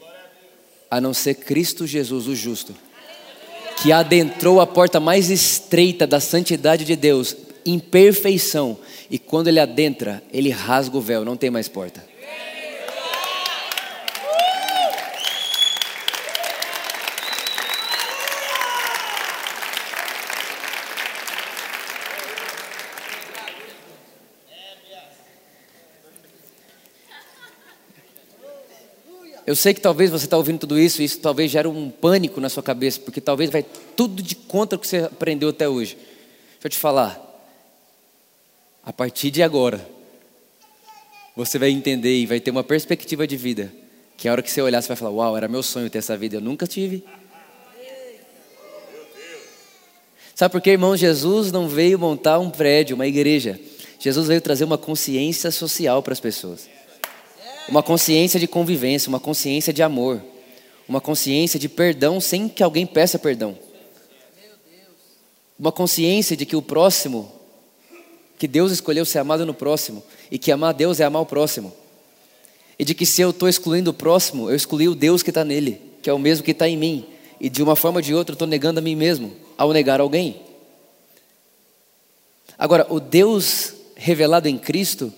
a 0.90 1.00
não 1.00 1.12
ser 1.12 1.34
Cristo 1.34 1.87
Jesus, 1.87 2.26
o 2.26 2.34
justo 2.34 2.74
que 3.76 3.92
adentrou 3.92 4.60
a 4.60 4.66
porta 4.66 5.00
mais 5.00 5.30
estreita 5.30 6.06
da 6.06 6.20
santidade 6.20 6.84
de 6.84 6.96
Deus, 6.96 7.37
em 7.66 7.78
perfeição, 7.78 8.78
e 9.10 9.18
quando 9.18 9.48
ele 9.48 9.60
adentra, 9.60 10.22
ele 10.32 10.50
rasga 10.50 10.96
o 10.96 11.00
véu, 11.00 11.24
não 11.24 11.37
tem 11.37 11.50
mais 11.50 11.68
porta. 11.68 12.04
Eu 29.46 29.54
sei 29.54 29.74
que 29.74 29.80
talvez 29.80 30.11
você 30.11 30.24
está 30.24 30.38
ouvindo 30.38 30.61
tudo 30.61 30.78
isso 30.78 31.02
e 31.02 31.04
isso 31.04 31.20
talvez 31.20 31.50
gere 31.50 31.68
um 31.68 31.90
pânico 31.90 32.40
na 32.40 32.48
sua 32.48 32.62
cabeça, 32.62 32.98
porque 33.00 33.20
talvez 33.20 33.50
vai 33.50 33.62
tudo 33.94 34.22
de 34.22 34.35
contra 34.35 34.76
o 34.76 34.80
que 34.80 34.87
você 34.87 34.98
aprendeu 34.98 35.50
até 35.50 35.68
hoje. 35.68 35.96
Deixa 35.96 36.64
eu 36.64 36.70
te 36.70 36.78
falar. 36.78 37.20
A 38.83 38.92
partir 38.92 39.30
de 39.30 39.42
agora, 39.42 39.87
você 41.37 41.59
vai 41.59 41.70
entender 41.70 42.16
e 42.16 42.26
vai 42.26 42.40
ter 42.40 42.50
uma 42.50 42.64
perspectiva 42.64 43.26
de 43.26 43.37
vida. 43.37 43.70
Que 44.16 44.28
a 44.28 44.33
hora 44.33 44.42
que 44.42 44.50
você 44.50 44.62
olhar, 44.62 44.80
você 44.80 44.88
vai 44.88 44.96
falar: 44.96 45.11
Uau, 45.11 45.37
era 45.37 45.48
meu 45.48 45.62
sonho 45.62 45.90
ter 45.90 45.98
essa 45.98 46.16
vida, 46.16 46.37
eu 46.37 46.40
nunca 46.40 46.66
tive. 46.66 47.04
Sabe 50.35 50.52
por 50.52 50.61
que, 50.61 50.70
irmão? 50.70 50.96
Jesus 50.96 51.52
não 51.52 51.68
veio 51.68 51.98
montar 51.98 52.38
um 52.38 52.50
prédio, 52.50 52.96
uma 52.96 53.07
igreja. 53.07 53.61
Jesus 53.98 54.26
veio 54.26 54.40
trazer 54.40 54.64
uma 54.64 54.78
consciência 54.78 55.50
social 55.50 56.02
para 56.02 56.12
as 56.12 56.20
pessoas 56.20 56.73
uma 57.68 57.83
consciência 57.83 58.38
de 58.38 58.46
convivência, 58.46 59.09
uma 59.09 59.20
consciência 59.20 59.72
de 59.72 59.83
amor, 59.83 60.22
uma 60.88 61.00
consciência 61.00 61.59
de 61.59 61.68
perdão 61.68 62.20
sem 62.20 62.48
que 62.48 62.62
alguém 62.62 62.87
peça 62.87 63.18
perdão. 63.18 63.59
Uma 65.59 65.72
consciência 65.72 66.37
de 66.37 66.44
que 66.44 66.57
o 66.57 66.62
próximo, 66.62 67.31
que 68.38 68.46
Deus 68.46 68.72
escolheu 68.72 69.05
ser 69.05 69.20
amado 69.20 69.46
no 69.46 69.55
próximo, 69.55 70.03
e 70.31 70.38
que 70.38 70.53
amar 70.53 70.74
Deus 70.74 71.00
é 71.00 71.05
amar 71.05 71.22
o 71.22 71.27
próximo. 71.27 71.72
E 72.79 72.85
de 72.85 72.94
que 72.94 73.07
se 73.07 73.22
eu 73.22 73.31
estou 73.31 73.48
excluindo 73.48 73.90
o 73.90 73.94
próximo, 73.94 74.50
eu 74.50 74.57
excluí 74.57 74.88
o 74.88 74.94
Deus 74.94 75.22
que 75.22 75.31
está 75.31 75.44
nele, 75.44 75.81
que 76.03 76.11
é 76.11 76.12
o 76.12 76.18
mesmo 76.18 76.44
que 76.44 76.50
está 76.50 76.68
em 76.68 76.77
mim. 76.77 77.07
E 77.40 77.48
de 77.48 77.62
uma 77.62 77.77
forma 77.77 77.98
ou 77.98 78.03
de 78.03 78.14
outra 78.14 78.33
eu 78.33 78.35
estou 78.35 78.48
negando 78.48 78.81
a 78.81 78.83
mim 78.83 78.96
mesmo 78.96 79.33
ao 79.57 79.72
negar 79.72 80.00
alguém. 80.00 80.42
Agora, 82.59 82.87
o 82.90 83.00
Deus 83.00 83.74
revelado 83.96 84.48
em 84.48 84.59
Cristo, 84.59 85.12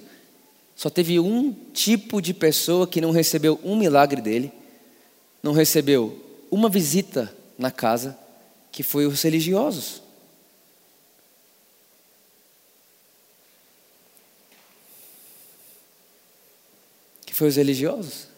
só 0.77 0.91
teve 0.91 1.19
um 1.19 1.55
tipo 1.73 2.21
de 2.21 2.35
pessoa 2.35 2.87
que 2.87 3.01
não 3.01 3.11
recebeu 3.11 3.59
um 3.65 3.75
milagre 3.75 4.21
dele, 4.21 4.53
não 5.43 5.53
recebeu 5.53 6.23
uma 6.51 6.69
visita 6.69 7.35
na 7.57 7.71
casa, 7.71 8.17
que 8.71 8.83
foi 8.83 9.07
os 9.07 9.23
religiosos. 9.23 10.03
Que 17.25 17.33
foi 17.33 17.49
os 17.49 17.57
religiosos. 17.57 18.29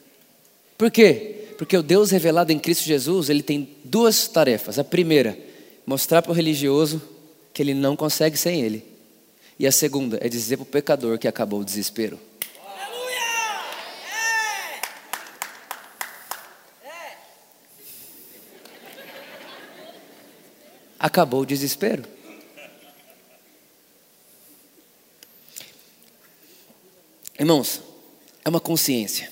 Por 0.76 0.92
quê? 0.92 1.48
Porque 1.58 1.76
o 1.76 1.82
Deus 1.82 2.12
revelado 2.12 2.52
em 2.52 2.58
Cristo 2.60 2.84
Jesus, 2.84 3.28
ele 3.28 3.42
tem 3.42 3.76
duas 3.82 4.28
tarefas. 4.28 4.78
A 4.78 4.84
primeira, 4.84 5.36
mostrar 5.84 6.22
para 6.22 6.30
o 6.30 6.34
religioso 6.34 7.02
que 7.52 7.60
ele 7.60 7.74
não 7.74 7.96
consegue 7.96 8.36
sem 8.36 8.60
ele. 8.60 8.97
E 9.58 9.66
a 9.66 9.72
segunda 9.72 10.18
é 10.20 10.28
dizer 10.28 10.56
para 10.56 10.62
o 10.62 10.66
pecador 10.66 11.18
que 11.18 11.26
acabou 11.26 11.60
o 11.60 11.64
desespero. 11.64 12.18
Acabou 20.98 21.42
o 21.42 21.46
desespero. 21.46 22.04
Irmãos, 27.38 27.80
é 28.44 28.48
uma 28.48 28.58
consciência, 28.60 29.30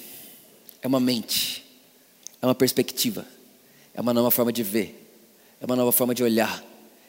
é 0.80 0.86
uma 0.86 1.00
mente, 1.00 1.66
é 2.40 2.46
uma 2.46 2.54
perspectiva, 2.54 3.26
é 3.92 4.00
uma 4.00 4.14
nova 4.14 4.30
forma 4.30 4.52
de 4.52 4.62
ver, 4.62 5.10
é 5.60 5.66
uma 5.66 5.74
nova 5.74 5.90
forma 5.90 6.14
de 6.14 6.22
olhar, 6.22 6.64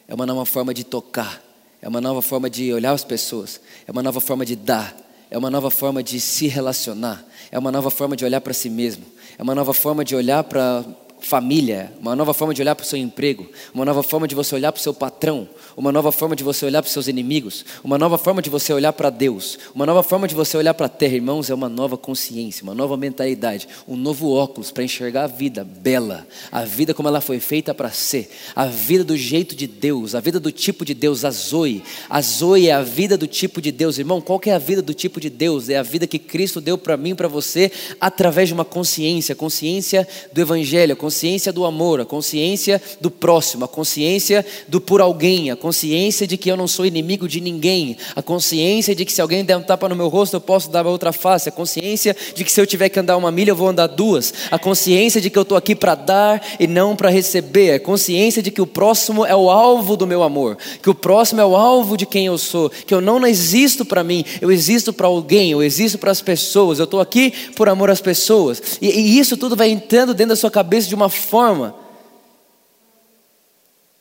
é 0.08 0.14
uma 0.14 0.26
nova 0.26 0.44
forma 0.44 0.74
de 0.74 0.82
tocar, 0.82 1.40
é 1.80 1.88
uma 1.88 2.00
nova 2.00 2.20
forma 2.22 2.50
de 2.50 2.72
olhar 2.72 2.92
as 2.92 3.04
pessoas, 3.04 3.60
é 3.86 3.92
uma 3.92 4.02
nova 4.02 4.20
forma 4.20 4.44
de 4.44 4.56
dar, 4.56 4.96
é 5.30 5.38
uma 5.38 5.50
nova 5.50 5.70
forma 5.70 6.02
de 6.02 6.18
se 6.20 6.48
relacionar, 6.48 7.24
é 7.50 7.58
uma 7.58 7.70
nova 7.70 7.90
forma 7.90 8.16
de 8.16 8.24
olhar 8.24 8.40
para 8.40 8.52
si 8.52 8.68
mesmo, 8.68 9.04
é 9.38 9.42
uma 9.42 9.54
nova 9.54 9.72
forma 9.72 10.04
de 10.04 10.16
olhar 10.16 10.42
para 10.44 10.84
família, 11.20 11.92
uma 12.00 12.14
nova 12.14 12.32
forma 12.32 12.54
de 12.54 12.62
olhar 12.62 12.74
para 12.74 12.84
o 12.84 12.86
seu 12.86 12.98
emprego, 12.98 13.46
uma 13.74 13.84
nova 13.84 14.02
forma 14.02 14.26
de 14.28 14.34
você 14.34 14.54
olhar 14.54 14.72
para 14.72 14.80
o 14.80 14.82
seu 14.82 14.94
patrão, 14.94 15.48
uma 15.76 15.92
nova 15.92 16.12
forma 16.12 16.34
de 16.34 16.44
você 16.44 16.64
olhar 16.64 16.82
para 16.82 16.86
os 16.86 16.92
seus 16.92 17.08
inimigos, 17.08 17.64
uma 17.82 17.98
nova 17.98 18.16
forma 18.16 18.40
de 18.40 18.48
você 18.48 18.72
olhar 18.72 18.92
para 18.92 19.10
Deus, 19.10 19.58
uma 19.74 19.84
nova 19.84 20.02
forma 20.02 20.28
de 20.28 20.34
você 20.34 20.56
olhar 20.56 20.74
para 20.74 20.86
a 20.86 20.88
terra, 20.88 21.14
irmãos, 21.14 21.50
é 21.50 21.54
uma 21.54 21.68
nova 21.68 21.96
consciência, 21.96 22.62
uma 22.62 22.74
nova 22.74 22.96
mentalidade, 22.96 23.68
um 23.86 23.96
novo 23.96 24.32
óculos 24.32 24.70
para 24.70 24.84
enxergar 24.84 25.24
a 25.24 25.26
vida 25.26 25.64
bela, 25.64 26.26
a 26.50 26.64
vida 26.64 26.94
como 26.94 27.08
ela 27.08 27.20
foi 27.20 27.40
feita 27.40 27.74
para 27.74 27.90
ser, 27.90 28.30
a 28.54 28.66
vida 28.66 29.04
do 29.04 29.16
jeito 29.16 29.54
de 29.54 29.66
Deus, 29.66 30.14
a 30.14 30.20
vida 30.20 30.38
do 30.38 30.52
tipo 30.52 30.84
de 30.84 30.94
Deus, 30.94 31.24
a 31.24 31.30
Zoe. 31.30 31.82
A 32.08 32.20
Zoe 32.20 32.68
é 32.68 32.72
a 32.72 32.82
vida 32.82 33.16
do 33.16 33.26
tipo 33.26 33.60
de 33.60 33.72
Deus, 33.72 33.98
irmão. 33.98 34.20
Qual 34.20 34.40
é 34.46 34.52
a 34.52 34.58
vida 34.58 34.82
do 34.82 34.94
tipo 34.94 35.20
de 35.20 35.28
Deus? 35.28 35.68
É 35.68 35.76
a 35.76 35.82
vida 35.82 36.06
que 36.06 36.18
Cristo 36.18 36.60
deu 36.60 36.78
para 36.78 36.96
mim, 36.96 37.14
para 37.14 37.28
você, 37.28 37.70
através 38.00 38.48
de 38.48 38.54
uma 38.54 38.64
consciência, 38.64 39.34
consciência 39.34 40.06
do 40.32 40.40
Evangelho, 40.40 40.96
consciência 40.96 41.07
do 41.52 41.64
amor, 41.64 42.00
a 42.00 42.04
consciência 42.04 42.80
do 43.00 43.10
próximo, 43.10 43.64
a 43.64 43.68
consciência 43.68 44.44
do 44.66 44.80
por 44.80 45.00
alguém, 45.00 45.50
a 45.50 45.56
consciência 45.56 46.26
de 46.26 46.36
que 46.36 46.50
eu 46.50 46.56
não 46.56 46.68
sou 46.68 46.86
inimigo 46.86 47.28
de 47.28 47.40
ninguém, 47.40 47.96
a 48.14 48.22
consciência 48.22 48.94
de 48.94 49.04
que 49.04 49.12
se 49.12 49.20
alguém 49.20 49.44
der 49.44 49.56
um 49.56 49.62
tapa 49.62 49.88
no 49.88 49.96
meu 49.96 50.08
rosto 50.08 50.36
eu 50.36 50.40
posso 50.40 50.70
dar 50.70 50.86
outra 50.86 51.12
face, 51.12 51.48
a 51.48 51.52
consciência 51.52 52.16
de 52.34 52.44
que 52.44 52.52
se 52.52 52.60
eu 52.60 52.66
tiver 52.66 52.88
que 52.88 52.98
andar 52.98 53.16
uma 53.16 53.30
milha 53.30 53.50
eu 53.50 53.56
vou 53.56 53.68
andar 53.68 53.86
duas, 53.86 54.32
a 54.50 54.58
consciência 54.58 55.20
de 55.20 55.30
que 55.30 55.38
eu 55.38 55.42
estou 55.42 55.56
aqui 55.56 55.74
para 55.74 55.94
dar 55.94 56.46
e 56.58 56.66
não 56.66 56.94
para 56.94 57.10
receber, 57.10 57.72
a 57.72 57.80
consciência 57.80 58.42
de 58.42 58.50
que 58.50 58.60
o 58.60 58.66
próximo 58.66 59.24
é 59.24 59.34
o 59.34 59.50
alvo 59.50 59.96
do 59.96 60.06
meu 60.06 60.22
amor, 60.22 60.56
que 60.82 60.90
o 60.90 60.94
próximo 60.94 61.40
é 61.40 61.44
o 61.44 61.56
alvo 61.56 61.96
de 61.96 62.06
quem 62.06 62.26
eu 62.26 62.38
sou, 62.38 62.70
que 62.70 62.94
eu 62.94 63.00
não 63.00 63.26
existo 63.26 63.84
para 63.84 64.04
mim, 64.04 64.24
eu 64.40 64.50
existo 64.50 64.92
para 64.92 65.06
alguém, 65.06 65.50
eu 65.50 65.62
existo 65.62 65.98
para 65.98 66.10
as 66.10 66.22
pessoas, 66.22 66.78
eu 66.78 66.84
estou 66.84 67.00
aqui 67.00 67.32
por 67.54 67.68
amor 67.68 67.90
às 67.90 68.00
pessoas, 68.00 68.78
e, 68.80 68.88
e 68.88 69.18
isso 69.18 69.36
tudo 69.36 69.56
vai 69.56 69.70
entrando 69.70 70.14
dentro 70.14 70.30
da 70.30 70.36
sua 70.36 70.50
cabeça 70.50 70.88
de 70.88 70.94
uma 70.98 71.08
forma 71.08 71.74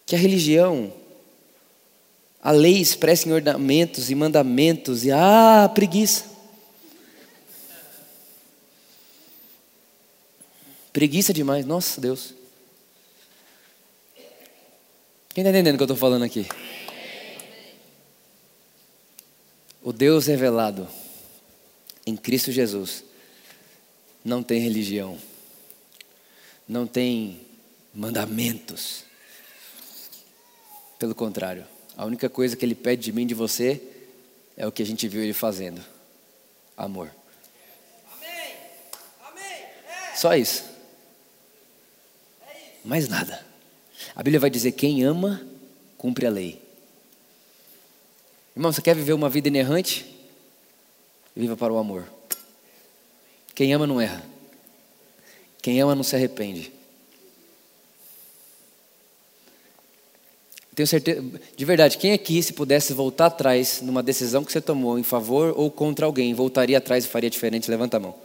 que 0.06 0.16
a 0.16 0.20
religião, 0.20 0.92
a 2.42 2.52
lei 2.52 2.80
expressa 2.80 3.28
em 3.28 3.32
ornamentos 3.32 4.10
e 4.10 4.16
mandamentos, 4.16 5.06
e 5.06 5.12
ah, 5.12 5.70
preguiça. 5.74 6.26
Preguiça 10.92 11.32
demais, 11.32 11.66
nossa 11.66 12.02
Deus. 12.02 12.34
Quem 15.30 15.44
está 15.44 15.52
entendendo 15.52 15.76
o 15.76 15.78
que 15.78 15.84
eu 15.84 15.86
estou 15.86 15.98
falando 15.98 16.24
aqui? 16.24 16.48
O 19.84 19.94
Deus 19.94 20.26
revelado 20.26 20.88
em 22.06 22.16
Cristo 22.16 22.52
Jesus 22.52 23.04
não 24.26 24.42
tem 24.42 24.60
religião 24.60 25.18
não 26.68 26.86
tem 26.86 27.40
mandamentos. 27.94 29.06
Pelo 31.00 31.16
contrário, 31.16 31.66
a 31.96 32.06
única 32.06 32.30
coisa 32.30 32.56
que 32.56 32.66
ele 32.66 32.76
pede 32.76 33.04
de 33.04 33.12
mim 33.12 33.24
e 33.24 33.28
de 33.28 33.34
você 33.34 33.82
é 34.56 34.68
o 34.68 34.72
que 34.72 34.82
a 34.82 34.86
gente 34.86 35.08
viu 35.08 35.22
ele 35.22 35.34
fazendo: 35.34 35.84
amor. 36.76 37.10
Amém. 38.16 38.56
Amém. 39.30 39.64
É. 40.12 40.16
Só 40.16 40.36
isso. 40.36 40.64
Mais 42.84 43.08
nada. 43.08 43.46
A 44.16 44.24
Bíblia 44.24 44.40
vai 44.40 44.50
dizer: 44.50 44.72
quem 44.74 45.04
ama, 45.04 45.46
cumpre 45.98 46.26
a 46.26 46.30
lei. 46.30 46.62
Irmão, 48.56 48.72
você 48.72 48.82
quer 48.82 48.96
viver 48.96 49.14
uma 49.14 49.30
vida 49.30 49.48
inerrante? 49.48 50.06
Viva 51.36 51.56
para 51.56 51.72
o 51.72 51.78
amor. 51.78 52.12
Quem 53.54 53.72
ama 53.74 53.86
não 53.86 54.02
erra. 54.02 54.24
Quem 55.68 55.82
ama 55.82 55.94
não 55.94 56.02
se 56.02 56.16
arrepende. 56.16 56.72
Tenho 60.74 60.88
certeza, 60.88 61.22
de 61.58 61.66
verdade, 61.66 61.98
quem 61.98 62.14
aqui, 62.14 62.42
se 62.42 62.54
pudesse 62.54 62.94
voltar 62.94 63.26
atrás 63.26 63.82
numa 63.82 64.02
decisão 64.02 64.46
que 64.46 64.52
você 64.54 64.62
tomou 64.62 64.98
em 64.98 65.04
favor 65.04 65.54
ou 65.58 65.70
contra 65.70 66.06
alguém, 66.06 66.34
voltaria 66.34 66.78
atrás 66.78 67.04
e 67.04 67.10
faria 67.10 67.30
diferente? 67.30 67.70
Levanta 67.70 67.98
a 67.98 68.00
mão. 68.00 68.16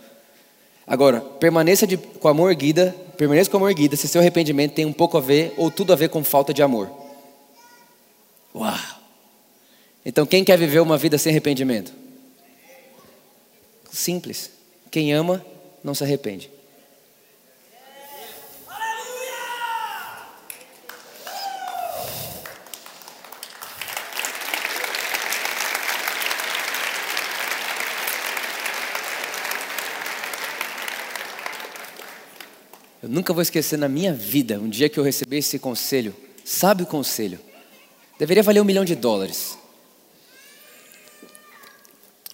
Agora, 0.86 1.20
permaneça 1.20 1.84
de, 1.84 1.96
com 1.96 2.28
amor 2.28 2.52
erguida, 2.52 2.94
permaneça 3.16 3.50
com 3.50 3.56
amor 3.56 3.70
erguida 3.70 3.96
se 3.96 4.06
seu 4.06 4.20
arrependimento 4.20 4.74
tem 4.74 4.86
um 4.86 4.92
pouco 4.92 5.18
a 5.18 5.20
ver 5.20 5.52
ou 5.56 5.68
tudo 5.68 5.92
a 5.92 5.96
ver 5.96 6.10
com 6.10 6.22
falta 6.22 6.54
de 6.54 6.62
amor. 6.62 6.88
Uau! 8.54 8.78
Então, 10.06 10.24
quem 10.24 10.44
quer 10.44 10.56
viver 10.56 10.78
uma 10.78 10.96
vida 10.96 11.18
sem 11.18 11.32
arrependimento? 11.32 11.92
Simples. 13.90 14.48
Quem 14.92 15.12
ama 15.12 15.44
não 15.82 15.92
se 15.92 16.04
arrepende. 16.04 16.61
Eu 33.02 33.08
nunca 33.08 33.32
vou 33.32 33.42
esquecer 33.42 33.76
na 33.76 33.88
minha 33.88 34.12
vida 34.12 34.60
um 34.60 34.68
dia 34.68 34.88
que 34.88 34.96
eu 34.96 35.02
recebi 35.02 35.38
esse 35.38 35.58
conselho. 35.58 36.14
Sabe 36.44 36.84
o 36.84 36.86
conselho? 36.86 37.40
Deveria 38.16 38.44
valer 38.44 38.60
um 38.60 38.64
milhão 38.64 38.84
de 38.84 38.94
dólares. 38.94 39.58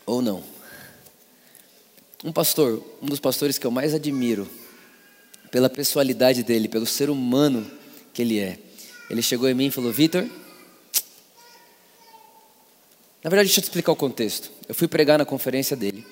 Ou 0.05 0.21
não. 0.21 0.45
Um 2.23 2.31
pastor, 2.31 2.85
um 3.01 3.07
dos 3.07 3.19
pastores 3.19 3.57
que 3.57 3.67
eu 3.67 3.71
mais 3.71 3.95
admiro, 3.95 4.47
pela 5.51 5.71
pessoalidade 5.71 6.43
dele, 6.43 6.69
pelo 6.69 6.85
ser 6.85 7.09
humano 7.09 7.71
que 8.13 8.21
ele 8.21 8.39
é. 8.39 8.59
Ele 9.09 9.23
chegou 9.23 9.49
em 9.49 9.55
mim 9.55 9.67
e 9.67 9.71
falou: 9.71 9.91
Vitor, 9.91 10.29
na 13.23 13.31
verdade, 13.31 13.49
deixa 13.49 13.61
eu 13.61 13.63
te 13.63 13.69
explicar 13.69 13.93
o 13.93 13.97
contexto. 13.97 14.51
Eu 14.69 14.75
fui 14.75 14.87
pregar 14.87 15.19
na 15.19 15.25
conferência 15.25 15.75
dele. 15.75 16.05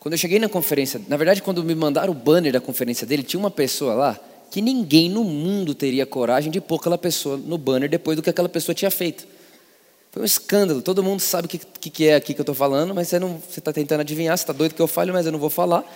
Quando 0.00 0.14
eu 0.14 0.18
cheguei 0.18 0.38
na 0.38 0.48
conferência, 0.48 0.98
na 1.06 1.16
verdade, 1.18 1.42
quando 1.42 1.62
me 1.62 1.74
mandaram 1.74 2.10
o 2.10 2.14
banner 2.14 2.50
da 2.50 2.60
conferência 2.60 3.06
dele, 3.06 3.22
tinha 3.22 3.38
uma 3.38 3.50
pessoa 3.50 3.92
lá 3.92 4.18
que 4.50 4.62
ninguém 4.62 5.10
no 5.10 5.22
mundo 5.22 5.74
teria 5.74 6.06
coragem 6.06 6.50
de 6.50 6.58
pôr 6.58 6.76
aquela 6.76 6.96
pessoa 6.96 7.36
no 7.36 7.58
banner 7.58 7.88
depois 7.88 8.16
do 8.16 8.22
que 8.22 8.30
aquela 8.30 8.48
pessoa 8.48 8.74
tinha 8.74 8.90
feito. 8.90 9.26
Foi 10.10 10.22
um 10.22 10.24
escândalo. 10.24 10.80
Todo 10.80 11.02
mundo 11.02 11.20
sabe 11.20 11.46
o 11.46 11.48
que, 11.48 11.58
que, 11.58 11.90
que, 11.90 12.08
é 12.08 12.14
aqui 12.16 12.32
que 12.32 12.40
eu 12.40 12.42
estou 12.42 12.54
falando, 12.54 12.94
mas 12.94 13.08
você 13.08 13.18
está 13.58 13.72
tentando 13.74 14.00
adivinhar, 14.00 14.36
você 14.36 14.42
está 14.42 14.54
doido 14.54 14.74
que 14.74 14.80
eu 14.80 14.88
fale, 14.88 15.12
mas 15.12 15.26
eu 15.26 15.32
não 15.32 15.38
vou 15.38 15.50
falar. 15.50 15.84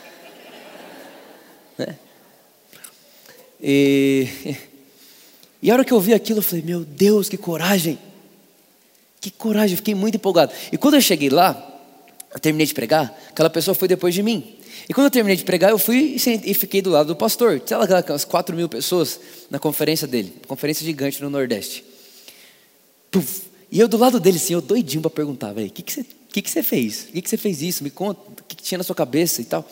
Né? 1.76 1.96
E, 3.60 4.28
e 5.60 5.68
a 5.68 5.74
hora 5.74 5.84
que 5.84 5.92
eu 5.92 5.98
vi 5.98 6.14
aquilo, 6.14 6.38
eu 6.38 6.42
falei, 6.42 6.62
meu 6.64 6.84
Deus, 6.84 7.28
que 7.28 7.36
coragem! 7.36 7.98
Que 9.20 9.28
coragem, 9.28 9.76
fiquei 9.76 9.94
muito 9.94 10.14
empolgado. 10.14 10.52
E 10.70 10.78
quando 10.78 10.94
eu 10.94 11.00
cheguei 11.00 11.30
lá, 11.30 11.73
eu 12.34 12.40
terminei 12.40 12.66
de 12.66 12.74
pregar, 12.74 13.16
aquela 13.30 13.48
pessoa 13.48 13.76
foi 13.76 13.86
depois 13.86 14.12
de 14.12 14.20
mim. 14.20 14.56
E 14.88 14.92
quando 14.92 15.06
eu 15.06 15.10
terminei 15.10 15.36
de 15.36 15.44
pregar, 15.44 15.70
eu 15.70 15.78
fui 15.78 16.16
e 16.18 16.52
fiquei 16.52 16.82
do 16.82 16.90
lado 16.90 17.06
do 17.06 17.16
pastor. 17.16 17.60
Tinha 17.60 17.78
lá 17.78 17.84
aquelas 17.98 18.24
4 18.24 18.56
mil 18.56 18.68
pessoas 18.68 19.20
na 19.48 19.60
conferência 19.60 20.06
dele, 20.06 20.34
conferência 20.48 20.84
gigante 20.84 21.22
no 21.22 21.30
Nordeste. 21.30 21.84
Puf. 23.08 23.42
E 23.70 23.78
eu 23.78 23.86
do 23.86 23.96
lado 23.96 24.18
dele, 24.18 24.36
assim, 24.36 24.52
eu 24.52 24.60
doidinho 24.60 25.00
para 25.00 25.10
perguntar, 25.10 25.52
velho, 25.52 25.68
o 25.68 25.70
que, 25.70 25.82
que, 25.82 25.92
você, 25.92 26.06
que, 26.32 26.42
que 26.42 26.50
você 26.50 26.62
fez? 26.62 27.04
O 27.04 27.12
que, 27.12 27.22
que 27.22 27.30
você 27.30 27.36
fez 27.36 27.62
isso? 27.62 27.84
Me 27.84 27.90
conta, 27.90 28.20
o 28.28 28.44
que, 28.44 28.56
que 28.56 28.62
tinha 28.62 28.78
na 28.78 28.84
sua 28.84 28.96
cabeça 28.96 29.40
e 29.40 29.44
tal. 29.44 29.68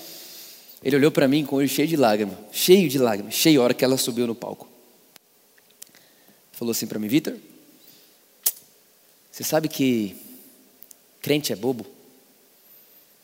Ele 0.83 0.97
olhou 0.97 1.11
para 1.11 1.27
mim 1.27 1.45
com 1.45 1.57
o 1.57 1.59
olho 1.59 1.69
cheio 1.69 1.89
de 1.89 1.97
lágrimas, 1.97 2.37
cheio 2.53 2.89
de 2.89 2.99
lágrimas, 2.99 3.35
cheio 3.35 3.61
a 3.61 3.65
hora 3.65 3.75
que 3.75 3.85
ela 3.85 3.97
subiu 3.97 4.27
no 4.27 4.35
palco. 4.35 4.69
Falou 6.53 6.71
assim 6.71 6.87
para 6.87 6.99
mim, 6.99 7.09
Vitor, 7.09 7.37
você 9.31 9.43
sabe 9.43 9.69
que 9.69 10.17
crente 11.21 11.53
é 11.53 11.57
bobo? 11.57 11.87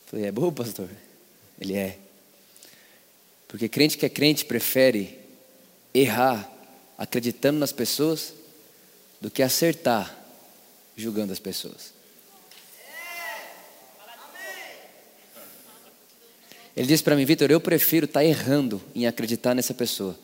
Falei, 0.09 0.25
é 0.25 0.31
bobo, 0.31 0.63
pastor? 0.63 0.89
Ele 1.61 1.75
é. 1.75 1.99
Porque 3.47 3.69
crente 3.69 3.95
que 3.95 4.05
é 4.07 4.09
crente 4.09 4.43
prefere 4.43 5.19
errar 5.93 6.51
acreditando 6.97 7.59
nas 7.59 7.71
pessoas 7.71 8.33
do 9.21 9.29
que 9.29 9.43
acertar 9.43 10.17
julgando 10.97 11.31
as 11.31 11.39
pessoas. 11.39 11.93
Ele 16.75 16.87
disse 16.87 17.03
para 17.03 17.15
mim, 17.15 17.25
Vitor, 17.25 17.51
eu 17.51 17.59
prefiro 17.59 18.05
estar 18.05 18.21
tá 18.21 18.25
errando 18.25 18.81
em 18.95 19.05
acreditar 19.05 19.53
nessa 19.53 19.73
pessoa 19.73 20.17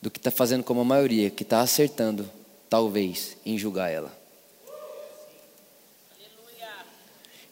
do 0.00 0.10
que 0.10 0.18
estar 0.18 0.30
tá 0.30 0.36
fazendo 0.36 0.62
como 0.62 0.80
a 0.80 0.84
maioria, 0.84 1.30
que 1.30 1.42
está 1.42 1.60
acertando, 1.60 2.30
talvez, 2.70 3.36
em 3.44 3.58
julgar 3.58 3.90
ela. 3.90 4.17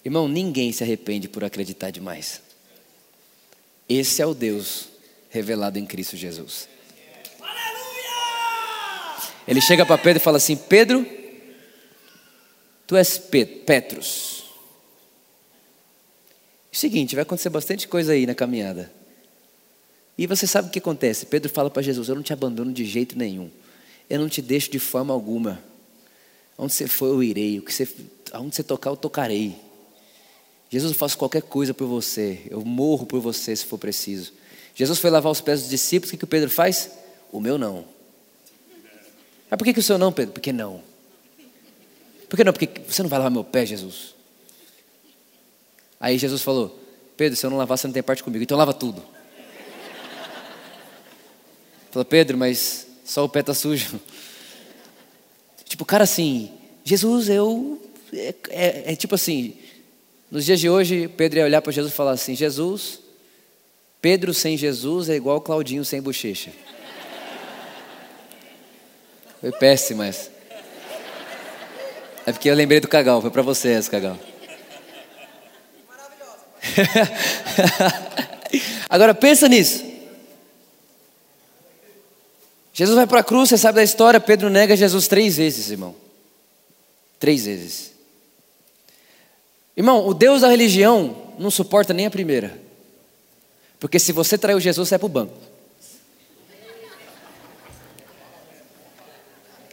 Irmão, 0.06 0.28
ninguém 0.28 0.70
se 0.70 0.84
arrepende 0.84 1.28
por 1.28 1.42
acreditar 1.42 1.90
demais. 1.90 2.40
Esse 3.88 4.22
é 4.22 4.26
o 4.26 4.34
Deus 4.34 4.88
revelado 5.30 5.80
em 5.80 5.84
Cristo 5.84 6.16
Jesus. 6.16 6.68
Ele 9.48 9.60
chega 9.60 9.84
para 9.84 9.98
Pedro 9.98 10.20
e 10.20 10.24
fala 10.24 10.36
assim: 10.36 10.54
Pedro, 10.54 11.04
tu 12.86 12.94
és 12.94 13.18
Petrus. 13.18 14.44
É 16.72 16.76
o 16.76 16.76
seguinte, 16.76 17.16
vai 17.16 17.22
acontecer 17.22 17.50
bastante 17.50 17.88
coisa 17.88 18.12
aí 18.12 18.26
na 18.26 18.34
caminhada. 18.36 18.92
E 20.16 20.24
você 20.28 20.46
sabe 20.46 20.68
o 20.68 20.70
que 20.70 20.78
acontece? 20.78 21.26
Pedro 21.26 21.50
fala 21.50 21.68
para 21.68 21.82
Jesus: 21.82 22.08
Eu 22.08 22.14
não 22.14 22.22
te 22.22 22.32
abandono 22.32 22.72
de 22.72 22.84
jeito 22.84 23.18
nenhum. 23.18 23.50
Eu 24.08 24.20
não 24.20 24.28
te 24.28 24.40
deixo 24.40 24.70
de 24.70 24.78
forma 24.78 25.12
alguma. 25.12 25.60
Onde 26.56 26.74
você 26.74 26.86
for, 26.86 27.06
eu 27.06 27.24
irei. 27.24 27.58
O 27.58 27.62
que 27.62 27.74
você, 27.74 27.88
aonde 28.30 28.54
você 28.54 28.62
tocar, 28.62 28.90
eu 28.90 28.96
tocarei. 28.96 29.65
Jesus, 30.68 30.92
eu 30.92 30.98
faço 30.98 31.16
qualquer 31.16 31.42
coisa 31.42 31.72
por 31.72 31.86
você. 31.86 32.42
Eu 32.50 32.64
morro 32.64 33.06
por 33.06 33.20
você 33.20 33.54
se 33.54 33.64
for 33.64 33.78
preciso. 33.78 34.32
Jesus 34.74 34.98
foi 34.98 35.10
lavar 35.10 35.30
os 35.30 35.40
pés 35.40 35.60
dos 35.60 35.70
discípulos. 35.70 36.12
O 36.12 36.18
que, 36.18 36.24
o 36.24 36.26
Pedro 36.26 36.50
faz? 36.50 36.90
O 37.32 37.40
meu 37.40 37.56
não. 37.56 37.84
Mas 39.48 39.56
por 39.56 39.64
que, 39.64 39.72
que 39.72 39.78
o 39.78 39.82
seu 39.82 39.96
não, 39.96 40.12
Pedro? 40.12 40.32
Porque 40.32 40.52
não. 40.52 40.82
Por 42.28 42.36
que 42.36 42.44
não? 42.44 42.52
Porque 42.52 42.68
você 42.86 43.02
não 43.02 43.08
vai 43.08 43.18
lavar 43.18 43.30
meu 43.30 43.44
pé, 43.44 43.64
Jesus. 43.64 44.14
Aí 46.00 46.18
Jesus 46.18 46.42
falou: 46.42 46.78
Pedro, 47.16 47.36
se 47.36 47.46
eu 47.46 47.50
não 47.50 47.56
lavar, 47.56 47.78
você 47.78 47.86
não 47.86 47.94
tem 47.94 48.02
parte 48.02 48.22
comigo. 48.22 48.42
Então 48.42 48.58
lava 48.58 48.74
tudo. 48.74 49.02
Falou, 51.90 52.04
Pedro, 52.04 52.36
mas 52.36 52.86
só 53.04 53.24
o 53.24 53.28
pé 53.28 53.40
está 53.40 53.54
sujo. 53.54 54.00
Tipo, 55.64 55.84
cara 55.84 56.04
assim, 56.04 56.52
Jesus, 56.84 57.28
eu. 57.28 57.82
É, 58.12 58.34
é, 58.50 58.92
é 58.92 58.96
tipo 58.96 59.16
assim, 59.16 59.56
nos 60.30 60.44
dias 60.44 60.60
de 60.60 60.68
hoje, 60.68 61.08
Pedro 61.08 61.38
ia 61.38 61.44
olhar 61.44 61.62
para 61.62 61.72
Jesus 61.72 61.92
e 61.92 61.96
falar 61.96 62.12
assim: 62.12 62.34
Jesus, 62.34 63.00
Pedro 64.00 64.34
sem 64.34 64.56
Jesus 64.56 65.08
é 65.08 65.16
igual 65.16 65.40
Claudinho 65.40 65.84
sem 65.84 66.02
bochecha. 66.02 66.50
Foi 69.40 69.52
péssimo 69.52 70.02
essa. 70.02 70.30
É 72.24 72.32
porque 72.32 72.50
eu 72.50 72.54
lembrei 72.54 72.80
do 72.80 72.88
Cagal, 72.88 73.20
foi 73.20 73.30
para 73.30 73.42
você 73.42 73.70
essa, 73.70 73.90
Cagal. 73.90 74.18
Agora 78.90 79.14
pensa 79.14 79.48
nisso. 79.48 79.84
Jesus 82.72 82.94
vai 82.94 83.06
para 83.06 83.20
a 83.20 83.24
cruz, 83.24 83.48
você 83.48 83.56
sabe 83.56 83.76
da 83.76 83.82
história, 83.82 84.20
Pedro 84.20 84.50
nega 84.50 84.76
Jesus 84.76 85.08
três 85.08 85.36
vezes, 85.36 85.70
irmão. 85.70 85.94
Três 87.18 87.46
vezes. 87.46 87.95
Irmão, 89.76 90.06
o 90.06 90.14
Deus 90.14 90.40
da 90.40 90.48
religião 90.48 91.14
não 91.38 91.50
suporta 91.50 91.92
nem 91.92 92.06
a 92.06 92.10
primeira. 92.10 92.58
Porque 93.78 93.98
se 93.98 94.10
você 94.10 94.38
traiu 94.38 94.58
Jesus, 94.58 94.88
você 94.88 94.94
é 94.94 94.98
para 94.98 95.06
o 95.06 95.10
banco. 95.10 95.34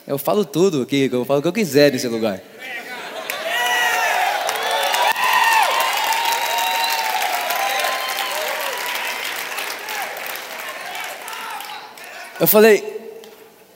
Eu 0.06 0.18
falo 0.18 0.44
tudo 0.44 0.82
aqui, 0.82 1.10
eu 1.10 1.24
falo 1.24 1.40
o 1.40 1.42
que 1.42 1.48
eu 1.48 1.54
quiser 1.54 1.90
nesse 1.92 2.10
lugar. 2.10 2.42
Eu 12.38 12.48
falei, 12.48 12.84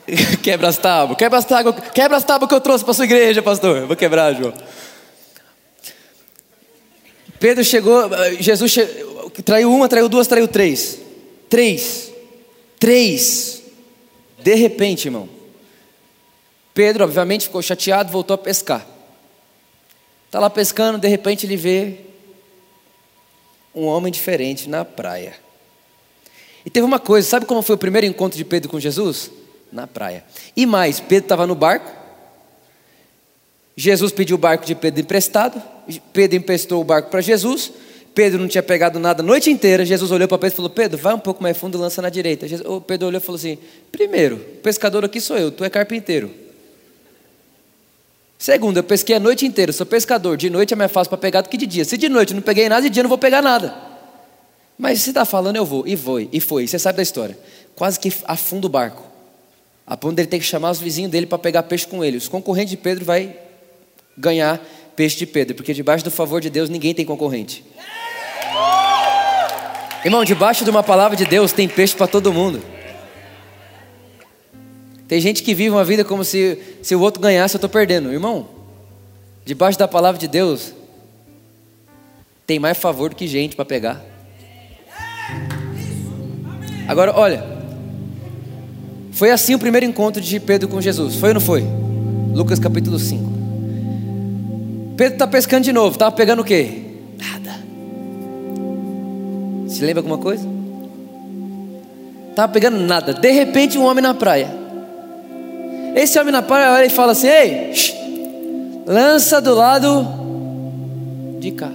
quebra 0.42 0.68
as 0.68 0.76
tábuas, 0.76 1.16
quebra 1.16 1.38
as 1.38 1.44
tábuas, 1.46 1.74
quebra 1.94 2.16
as 2.18 2.24
tábuas 2.24 2.50
que 2.50 2.54
eu 2.54 2.60
trouxe 2.60 2.84
para 2.84 2.92
sua 2.92 3.06
igreja, 3.06 3.40
pastor. 3.40 3.78
Eu 3.78 3.86
vou 3.86 3.96
quebrar, 3.96 4.34
João. 4.34 4.52
Pedro 7.38 7.64
chegou, 7.64 8.10
Jesus 8.40 8.74
traiu 9.44 9.72
uma, 9.72 9.88
traiu 9.88 10.08
duas, 10.08 10.26
traiu 10.26 10.48
três. 10.48 10.98
Três. 11.48 12.12
Três. 12.78 13.62
De 14.38 14.54
repente, 14.54 15.06
irmão. 15.06 15.28
Pedro, 16.74 17.04
obviamente, 17.04 17.46
ficou 17.46 17.60
chateado, 17.62 18.12
voltou 18.12 18.34
a 18.34 18.38
pescar. 18.38 18.86
Está 20.26 20.38
lá 20.38 20.50
pescando, 20.50 20.98
de 20.98 21.08
repente 21.08 21.46
ele 21.46 21.56
vê 21.56 22.00
um 23.74 23.84
homem 23.86 24.12
diferente 24.12 24.68
na 24.68 24.84
praia. 24.84 25.34
E 26.64 26.70
teve 26.70 26.84
uma 26.84 26.98
coisa, 26.98 27.26
sabe 27.26 27.46
como 27.46 27.62
foi 27.62 27.76
o 27.76 27.78
primeiro 27.78 28.06
encontro 28.06 28.36
de 28.36 28.44
Pedro 28.44 28.68
com 28.68 28.78
Jesus? 28.78 29.30
Na 29.72 29.86
praia. 29.86 30.24
E 30.56 30.66
mais, 30.66 31.00
Pedro 31.00 31.24
estava 31.24 31.46
no 31.46 31.54
barco, 31.54 31.90
Jesus 33.80 34.10
pediu 34.10 34.34
o 34.34 34.38
barco 34.38 34.66
de 34.66 34.74
Pedro 34.74 35.00
emprestado, 35.00 35.62
Pedro 36.12 36.36
emprestou 36.36 36.80
o 36.80 36.84
barco 36.84 37.10
para 37.10 37.20
Jesus, 37.20 37.70
Pedro 38.12 38.40
não 38.40 38.48
tinha 38.48 38.60
pegado 38.60 38.98
nada 38.98 39.22
a 39.22 39.24
noite 39.24 39.52
inteira, 39.52 39.84
Jesus 39.84 40.10
olhou 40.10 40.26
para 40.26 40.36
Pedro 40.36 40.54
e 40.54 40.56
falou, 40.56 40.70
Pedro, 40.70 40.98
vai 40.98 41.14
um 41.14 41.18
pouco 41.20 41.40
mais 41.40 41.56
fundo 41.56 41.78
e 41.78 41.80
lança 41.80 42.02
na 42.02 42.08
direita. 42.08 42.48
Jesus, 42.48 42.66
Pedro 42.88 43.06
olhou 43.06 43.20
e 43.20 43.24
falou 43.24 43.36
assim, 43.36 43.56
primeiro, 43.92 44.34
o 44.34 44.62
pescador 44.62 45.04
aqui 45.04 45.20
sou 45.20 45.38
eu, 45.38 45.52
tu 45.52 45.62
é 45.62 45.70
carpinteiro. 45.70 46.28
Segundo, 48.36 48.78
eu 48.78 48.82
pesquei 48.82 49.14
a 49.14 49.20
noite 49.20 49.46
inteira, 49.46 49.72
sou 49.72 49.86
pescador, 49.86 50.36
de 50.36 50.50
noite 50.50 50.74
é 50.74 50.76
mais 50.76 50.90
fácil 50.90 51.10
para 51.10 51.18
pegar 51.18 51.42
do 51.42 51.48
que 51.48 51.56
de 51.56 51.64
dia. 51.64 51.84
Se 51.84 51.96
de 51.96 52.08
noite 52.08 52.32
eu 52.32 52.34
não 52.34 52.42
peguei 52.42 52.68
nada, 52.68 52.82
de 52.82 52.90
dia 52.90 53.02
eu 53.02 53.04
não 53.04 53.08
vou 53.08 53.16
pegar 53.16 53.40
nada. 53.40 53.72
Mas 54.76 55.02
se 55.02 55.10
está 55.10 55.24
falando, 55.24 55.54
eu 55.54 55.64
vou, 55.64 55.86
e 55.86 55.96
foi, 55.96 56.28
e 56.32 56.40
foi, 56.40 56.66
você 56.66 56.80
sabe 56.80 56.96
da 56.96 57.02
história. 57.04 57.38
Quase 57.76 58.00
que 58.00 58.12
afunda 58.24 58.66
o 58.66 58.68
barco. 58.70 59.04
A 59.86 59.96
ponto 59.96 60.16
dele 60.16 60.26
ter 60.26 60.40
que 60.40 60.44
chamar 60.44 60.72
os 60.72 60.80
vizinhos 60.80 61.12
dele 61.12 61.26
para 61.26 61.38
pegar 61.38 61.62
peixe 61.62 61.86
com 61.86 62.04
ele. 62.04 62.16
Os 62.16 62.26
concorrentes 62.26 62.70
de 62.70 62.76
Pedro 62.76 63.04
vai 63.04 63.46
ganhar 64.18 64.60
peixe 64.96 65.16
de 65.16 65.26
Pedro, 65.26 65.54
porque 65.54 65.72
debaixo 65.72 66.04
do 66.04 66.10
favor 66.10 66.40
de 66.40 66.50
Deus 66.50 66.68
ninguém 66.68 66.92
tem 66.92 67.04
concorrente. 67.04 67.64
Irmão, 70.04 70.24
debaixo 70.24 70.64
de 70.64 70.70
uma 70.70 70.82
palavra 70.82 71.16
de 71.16 71.24
Deus 71.24 71.52
tem 71.52 71.68
peixe 71.68 71.94
para 71.94 72.06
todo 72.06 72.32
mundo. 72.32 72.60
Tem 75.06 75.20
gente 75.20 75.42
que 75.42 75.54
vive 75.54 75.70
uma 75.70 75.84
vida 75.84 76.04
como 76.04 76.24
se, 76.24 76.58
se 76.82 76.94
o 76.94 77.00
outro 77.00 77.20
ganhasse, 77.20 77.54
eu 77.54 77.58
estou 77.58 77.70
perdendo. 77.70 78.12
Irmão, 78.12 78.48
debaixo 79.44 79.78
da 79.78 79.88
palavra 79.88 80.20
de 80.20 80.28
Deus, 80.28 80.74
tem 82.46 82.58
mais 82.58 82.76
favor 82.76 83.10
do 83.10 83.16
que 83.16 83.26
gente 83.26 83.56
para 83.56 83.64
pegar. 83.64 84.04
Agora, 86.86 87.14
olha, 87.16 87.44
foi 89.12 89.30
assim 89.30 89.54
o 89.54 89.58
primeiro 89.58 89.86
encontro 89.86 90.20
de 90.20 90.40
Pedro 90.40 90.68
com 90.68 90.80
Jesus, 90.80 91.16
foi 91.16 91.30
ou 91.30 91.34
não 91.34 91.40
foi? 91.40 91.64
Lucas 92.32 92.58
capítulo 92.58 92.98
5. 92.98 93.37
Pedro 94.98 95.14
está 95.14 95.28
pescando 95.28 95.62
de 95.62 95.72
novo, 95.72 95.92
estava 95.92 96.10
pegando 96.10 96.42
o 96.42 96.44
quê? 96.44 96.82
Nada. 97.16 97.54
Se 99.68 99.84
lembra 99.84 100.00
alguma 100.00 100.18
coisa? 100.18 100.44
Estava 102.30 102.52
pegando 102.52 102.80
nada. 102.80 103.14
De 103.14 103.30
repente, 103.30 103.78
um 103.78 103.84
homem 103.84 104.02
na 104.02 104.12
praia. 104.12 104.50
Esse 105.94 106.18
homem 106.18 106.32
na 106.32 106.42
praia 106.42 106.72
olha 106.72 106.86
e 106.86 106.90
fala 106.90 107.12
assim: 107.12 107.28
Ei, 107.28 107.72
shh, 107.72 107.94
lança 108.84 109.40
do 109.40 109.54
lado 109.54 110.04
de 111.38 111.52
cá. 111.52 111.70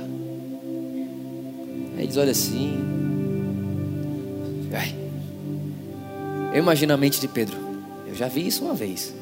Aí 1.98 2.04
eles 2.04 2.18
olham 2.18 2.32
assim. 2.32 2.78
Ai. 4.74 4.94
Eu 6.52 6.60
imagino 6.60 6.94
a 6.94 6.98
mente 6.98 7.22
de 7.22 7.30
Pedro. 7.30 7.56
Eu 8.06 8.16
já 8.16 8.28
vi 8.28 8.46
isso 8.46 8.66
uma 8.66 8.74
vez. 8.74 9.14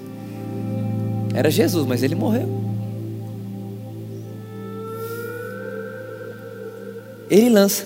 Era 1.36 1.52
Jesus, 1.52 1.86
mas 1.86 2.02
ele 2.02 2.16
morreu. 2.16 2.61
Ele 7.32 7.50
lança. 7.50 7.86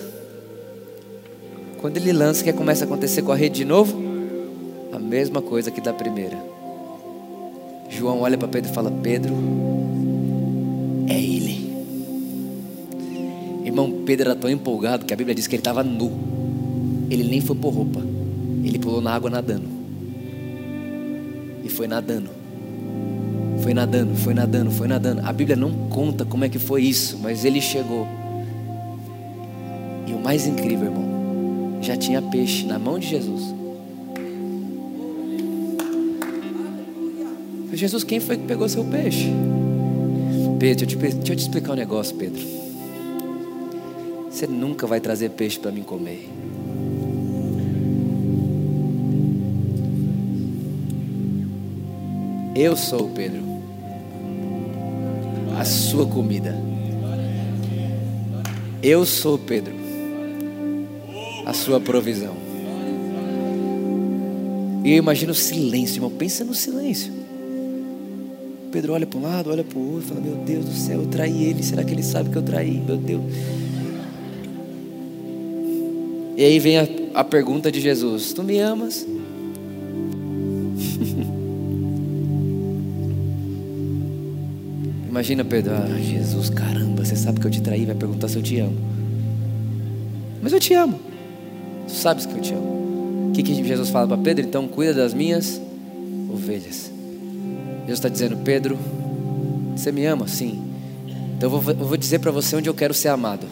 Quando 1.80 1.98
ele 1.98 2.12
lança, 2.12 2.40
o 2.40 2.44
que 2.44 2.52
começa 2.52 2.82
a 2.82 2.86
acontecer 2.86 3.22
com 3.22 3.30
a 3.30 3.36
rede 3.36 3.58
de 3.58 3.64
novo? 3.64 3.96
A 4.92 4.98
mesma 4.98 5.40
coisa 5.40 5.70
que 5.70 5.80
da 5.80 5.92
primeira. 5.92 6.36
João 7.88 8.22
olha 8.22 8.36
para 8.36 8.48
Pedro 8.48 8.72
e 8.72 8.74
fala: 8.74 8.90
Pedro, 8.90 9.32
é 11.08 11.14
ele. 11.14 11.64
Irmão, 13.64 14.02
Pedro 14.04 14.30
era 14.30 14.38
tão 14.38 14.50
empolgado 14.50 15.06
que 15.06 15.14
a 15.14 15.16
Bíblia 15.16 15.32
diz 15.32 15.46
que 15.46 15.54
ele 15.54 15.60
estava 15.60 15.84
nu. 15.84 16.10
Ele 17.08 17.22
nem 17.22 17.40
foi 17.40 17.54
por 17.54 17.72
roupa. 17.72 18.00
Ele 18.64 18.80
pulou 18.80 19.00
na 19.00 19.14
água 19.14 19.30
nadando. 19.30 19.68
E 21.62 21.68
foi 21.68 21.86
nadando. 21.86 22.30
Foi 23.62 23.72
nadando, 23.72 24.16
foi 24.16 24.34
nadando, 24.34 24.70
foi 24.72 24.88
nadando. 24.88 25.22
A 25.24 25.32
Bíblia 25.32 25.54
não 25.56 25.88
conta 25.88 26.24
como 26.24 26.44
é 26.44 26.48
que 26.48 26.58
foi 26.58 26.82
isso, 26.82 27.16
mas 27.22 27.44
ele 27.44 27.60
chegou. 27.60 28.25
Mais 30.26 30.44
incrível, 30.44 30.86
irmão, 30.86 31.78
já 31.80 31.96
tinha 31.96 32.20
peixe 32.20 32.66
na 32.66 32.80
mão 32.80 32.98
de 32.98 33.06
Jesus. 33.06 33.54
Jesus, 37.72 38.02
quem 38.02 38.18
foi 38.18 38.36
que 38.36 38.44
pegou 38.44 38.68
seu 38.68 38.84
peixe? 38.86 39.30
Pedro, 40.58 40.58
deixa 40.58 40.82
eu, 40.82 40.86
te, 40.88 40.96
deixa 40.96 41.32
eu 41.32 41.36
te 41.36 41.42
explicar 41.42 41.74
um 41.74 41.76
negócio, 41.76 42.16
Pedro. 42.16 42.42
Você 44.28 44.48
nunca 44.48 44.84
vai 44.84 44.98
trazer 44.98 45.30
peixe 45.30 45.60
para 45.60 45.70
mim 45.70 45.84
comer. 45.84 46.28
Eu 52.56 52.74
sou, 52.74 53.10
Pedro, 53.10 53.44
a 55.56 55.64
sua 55.64 56.04
comida. 56.04 56.52
Eu 58.82 59.06
sou, 59.06 59.38
Pedro, 59.38 59.85
a 61.46 61.52
sua 61.52 61.80
provisão. 61.80 62.34
E 64.84 64.90
eu 64.90 64.96
imagino 64.96 65.30
o 65.30 65.34
silêncio, 65.34 65.98
irmão. 65.98 66.10
Pensa 66.10 66.44
no 66.44 66.52
silêncio. 66.54 67.12
Pedro 68.72 68.92
olha 68.92 69.06
para 69.06 69.18
um 69.18 69.22
lado, 69.22 69.50
olha 69.50 69.62
para 69.62 69.78
o 69.78 69.92
outro, 69.92 70.08
fala: 70.08 70.20
Meu 70.20 70.34
Deus 70.44 70.64
do 70.64 70.72
céu, 70.72 71.02
eu 71.02 71.06
traí 71.06 71.44
ele. 71.44 71.62
Será 71.62 71.84
que 71.84 71.92
ele 71.92 72.02
sabe 72.02 72.30
que 72.30 72.36
eu 72.36 72.42
traí? 72.42 72.82
Meu 72.84 72.96
Deus. 72.96 73.22
E 76.36 76.44
aí 76.44 76.58
vem 76.58 76.78
a, 76.78 76.88
a 77.14 77.22
pergunta 77.22 77.70
de 77.70 77.80
Jesus: 77.80 78.32
Tu 78.32 78.42
me 78.42 78.58
amas? 78.58 79.06
Imagina 85.08 85.44
Pedro, 85.44 85.72
ah, 85.72 85.86
Jesus, 85.98 86.50
caramba, 86.50 87.04
você 87.04 87.16
sabe 87.16 87.40
que 87.40 87.46
eu 87.46 87.50
te 87.50 87.62
traí, 87.62 87.86
vai 87.86 87.94
perguntar 87.94 88.28
se 88.28 88.36
eu 88.36 88.42
te 88.42 88.58
amo. 88.58 88.76
Mas 90.42 90.52
eu 90.52 90.60
te 90.60 90.74
amo. 90.74 91.15
Sabes 91.96 92.26
que 92.26 92.34
eu 92.34 92.42
te 92.42 92.52
amo. 92.52 93.30
O 93.30 93.32
que, 93.32 93.42
que 93.42 93.54
Jesus 93.54 93.88
fala 93.88 94.06
para 94.06 94.18
Pedro? 94.18 94.44
Então 94.44 94.68
cuida 94.68 94.92
das 94.92 95.14
minhas 95.14 95.60
ovelhas. 96.30 96.92
Deus 97.86 97.98
está 97.98 98.08
dizendo, 98.08 98.36
Pedro, 98.38 98.78
você 99.74 99.90
me 99.90 100.04
ama? 100.04 100.28
Sim. 100.28 100.62
Então 101.36 101.50
eu 101.50 101.58
vou, 101.58 101.72
eu 101.72 101.86
vou 101.86 101.96
dizer 101.96 102.18
para 102.18 102.30
você 102.30 102.54
onde 102.54 102.68
eu 102.68 102.74
quero 102.74 102.92
ser 102.92 103.08
amado. 103.08 103.46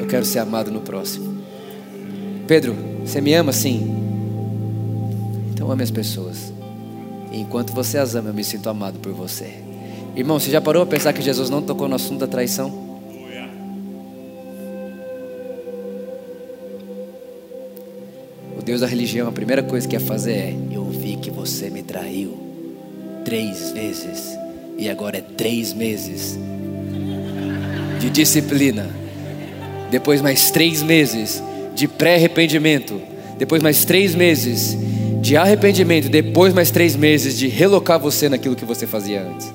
Eu 0.00 0.06
quero 0.08 0.24
ser 0.24 0.40
amado 0.40 0.70
no 0.72 0.80
próximo. 0.80 1.42
Pedro, 2.48 2.74
você 3.04 3.20
me 3.20 3.32
ama? 3.34 3.52
Sim. 3.52 3.88
Então 5.52 5.70
ame 5.70 5.84
as 5.84 5.92
pessoas. 5.92 6.52
E 7.30 7.40
enquanto 7.40 7.72
você 7.72 7.98
as 7.98 8.16
ama, 8.16 8.30
eu 8.30 8.34
me 8.34 8.42
sinto 8.42 8.68
amado 8.68 8.98
por 8.98 9.12
você. 9.12 9.62
Irmão, 10.16 10.40
você 10.40 10.50
já 10.50 10.60
parou 10.60 10.82
a 10.82 10.86
pensar 10.86 11.12
que 11.12 11.22
Jesus 11.22 11.48
não 11.48 11.62
tocou 11.62 11.88
no 11.88 11.94
assunto 11.94 12.18
da 12.18 12.26
traição? 12.26 12.81
O 18.62 18.64
Deus 18.64 18.80
da 18.80 18.86
religião, 18.86 19.28
a 19.28 19.32
primeira 19.32 19.60
coisa 19.60 19.88
que 19.88 19.96
quer 19.96 20.04
fazer 20.04 20.32
é: 20.34 20.54
Eu 20.70 20.84
vi 20.84 21.16
que 21.16 21.32
você 21.32 21.68
me 21.68 21.82
traiu 21.82 22.38
três 23.24 23.72
vezes, 23.72 24.38
e 24.78 24.88
agora 24.88 25.18
é 25.18 25.20
três 25.20 25.74
meses 25.74 26.38
de 27.98 28.08
disciplina, 28.08 28.88
depois 29.90 30.22
mais 30.22 30.52
três 30.52 30.80
meses 30.80 31.42
de 31.74 31.88
pré-arrependimento, 31.88 33.02
depois 33.36 33.60
mais 33.60 33.84
três 33.84 34.14
meses 34.14 34.78
de 35.20 35.36
arrependimento, 35.36 36.08
depois 36.08 36.54
mais 36.54 36.70
três 36.70 36.94
meses 36.94 37.36
de 37.36 37.48
relocar 37.48 37.98
você 37.98 38.28
naquilo 38.28 38.54
que 38.54 38.64
você 38.64 38.86
fazia 38.86 39.22
antes. 39.22 39.52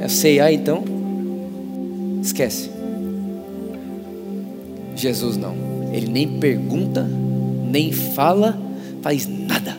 É 0.00 0.06
C&A 0.06 0.52
então? 0.52 0.84
Esquece. 2.22 2.77
Jesus 5.00 5.36
não. 5.36 5.54
Ele 5.92 6.08
nem 6.08 6.38
pergunta, 6.38 7.02
nem 7.02 7.92
fala, 7.92 8.58
faz 9.02 9.26
nada. 9.26 9.76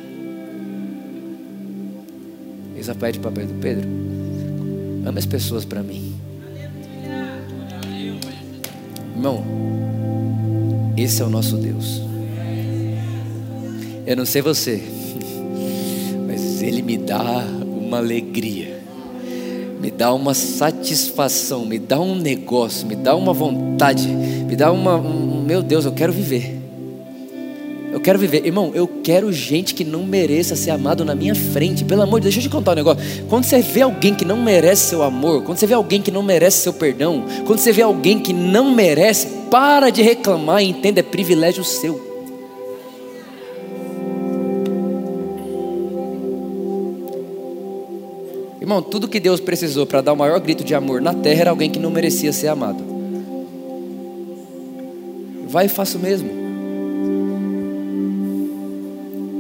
Ele 2.74 2.84
só 2.84 2.94
pede 2.94 3.20
para 3.20 3.32
Pedro, 3.32 3.56
Pedro, 3.60 3.90
ama 5.06 5.20
as 5.20 5.26
pessoas 5.26 5.66
para 5.66 5.84
mim. 5.84 6.16
Irmão, 9.14 9.44
esse 10.96 11.22
é 11.22 11.26
o 11.26 11.30
nosso 11.30 11.58
Deus. 11.58 12.02
Eu 14.08 14.16
não 14.16 14.26
sei 14.26 14.42
você, 14.42 14.82
mas 16.26 16.62
Ele 16.62 16.82
me 16.82 16.98
dá 16.98 17.44
uma 17.90 17.98
alegria, 17.98 18.82
me 19.82 19.92
dá 19.92 20.14
uma 20.14 20.34
satisfação, 20.34 21.66
me 21.66 21.78
dá 21.78 22.00
um 22.00 22.16
negócio, 22.16 22.88
me 22.88 22.96
dá 22.96 23.14
uma 23.16 23.34
vontade, 23.34 24.08
me 24.50 24.56
dá 24.56 24.72
uma. 24.72 24.96
Um, 24.96 25.44
meu 25.44 25.62
Deus, 25.62 25.86
eu 25.86 25.92
quero 25.92 26.12
viver. 26.12 26.58
Eu 27.92 28.00
quero 28.00 28.18
viver, 28.18 28.44
irmão. 28.46 28.72
Eu 28.74 28.88
quero 28.88 29.32
gente 29.32 29.76
que 29.76 29.84
não 29.84 30.04
mereça 30.04 30.56
ser 30.56 30.72
amado 30.72 31.06
na 31.06 31.14
minha 31.14 31.36
frente. 31.36 31.86
Pelo 31.86 32.02
amor 32.02 32.20
de 32.20 32.24
Deus, 32.24 32.34
deixa 32.34 32.48
eu 32.48 32.50
te 32.50 32.56
contar 32.56 32.72
um 32.72 32.76
negócio. 32.76 33.04
Quando 33.30 33.44
você 33.44 33.62
vê 33.62 33.82
alguém 33.82 34.16
que 34.16 34.26
não 34.26 34.38
merece 34.38 34.88
seu 34.88 35.04
amor, 35.04 35.44
quando 35.44 35.60
você 35.60 35.68
vê 35.68 35.76
alguém 35.76 36.02
que 36.02 36.10
não 36.10 36.24
merece 36.24 36.64
seu 36.64 36.74
perdão, 36.74 37.26
quando 37.46 37.60
você 37.60 37.72
vê 37.72 37.84
alguém 37.84 38.20
que 38.20 38.34
não 38.34 38.74
merece, 38.74 39.28
para 39.52 39.92
de 39.92 40.02
reclamar 40.02 40.64
e 40.64 40.70
entenda, 40.70 41.00
é 41.00 41.04
privilégio 41.04 41.64
seu. 41.64 42.10
Irmão, 48.60 48.82
tudo 48.82 49.08
que 49.08 49.20
Deus 49.20 49.40
precisou 49.40 49.86
para 49.86 50.02
dar 50.02 50.14
o 50.14 50.18
maior 50.18 50.40
grito 50.40 50.64
de 50.64 50.74
amor 50.74 51.02
na 51.02 51.14
terra 51.14 51.42
era 51.42 51.50
alguém 51.52 51.70
que 51.70 51.80
não 51.80 51.92
merecia 51.92 52.34
ser 52.34 52.48
amado. 52.48 52.89
Vai 55.50 55.66
e 55.66 55.70
faça 55.70 55.98
o 55.98 56.02
mesmo. 56.02 56.30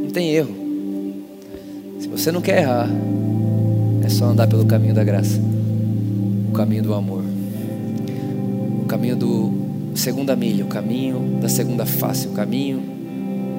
Não 0.03 0.09
tem 0.09 0.31
erro. 0.31 0.55
Se 1.99 2.07
você 2.07 2.31
não 2.31 2.41
quer 2.41 2.63
errar, 2.63 2.89
é 4.03 4.09
só 4.09 4.25
andar 4.25 4.47
pelo 4.47 4.65
caminho 4.65 4.95
da 4.95 5.03
graça, 5.03 5.39
o 6.49 6.51
caminho 6.51 6.81
do 6.81 6.95
amor, 6.95 7.23
o 8.81 8.85
caminho 8.85 9.15
do 9.15 9.51
segunda 9.93 10.35
milha, 10.35 10.65
o 10.65 10.67
caminho 10.67 11.39
da 11.39 11.47
segunda 11.47 11.85
face, 11.85 12.27
o 12.27 12.31
caminho 12.31 12.81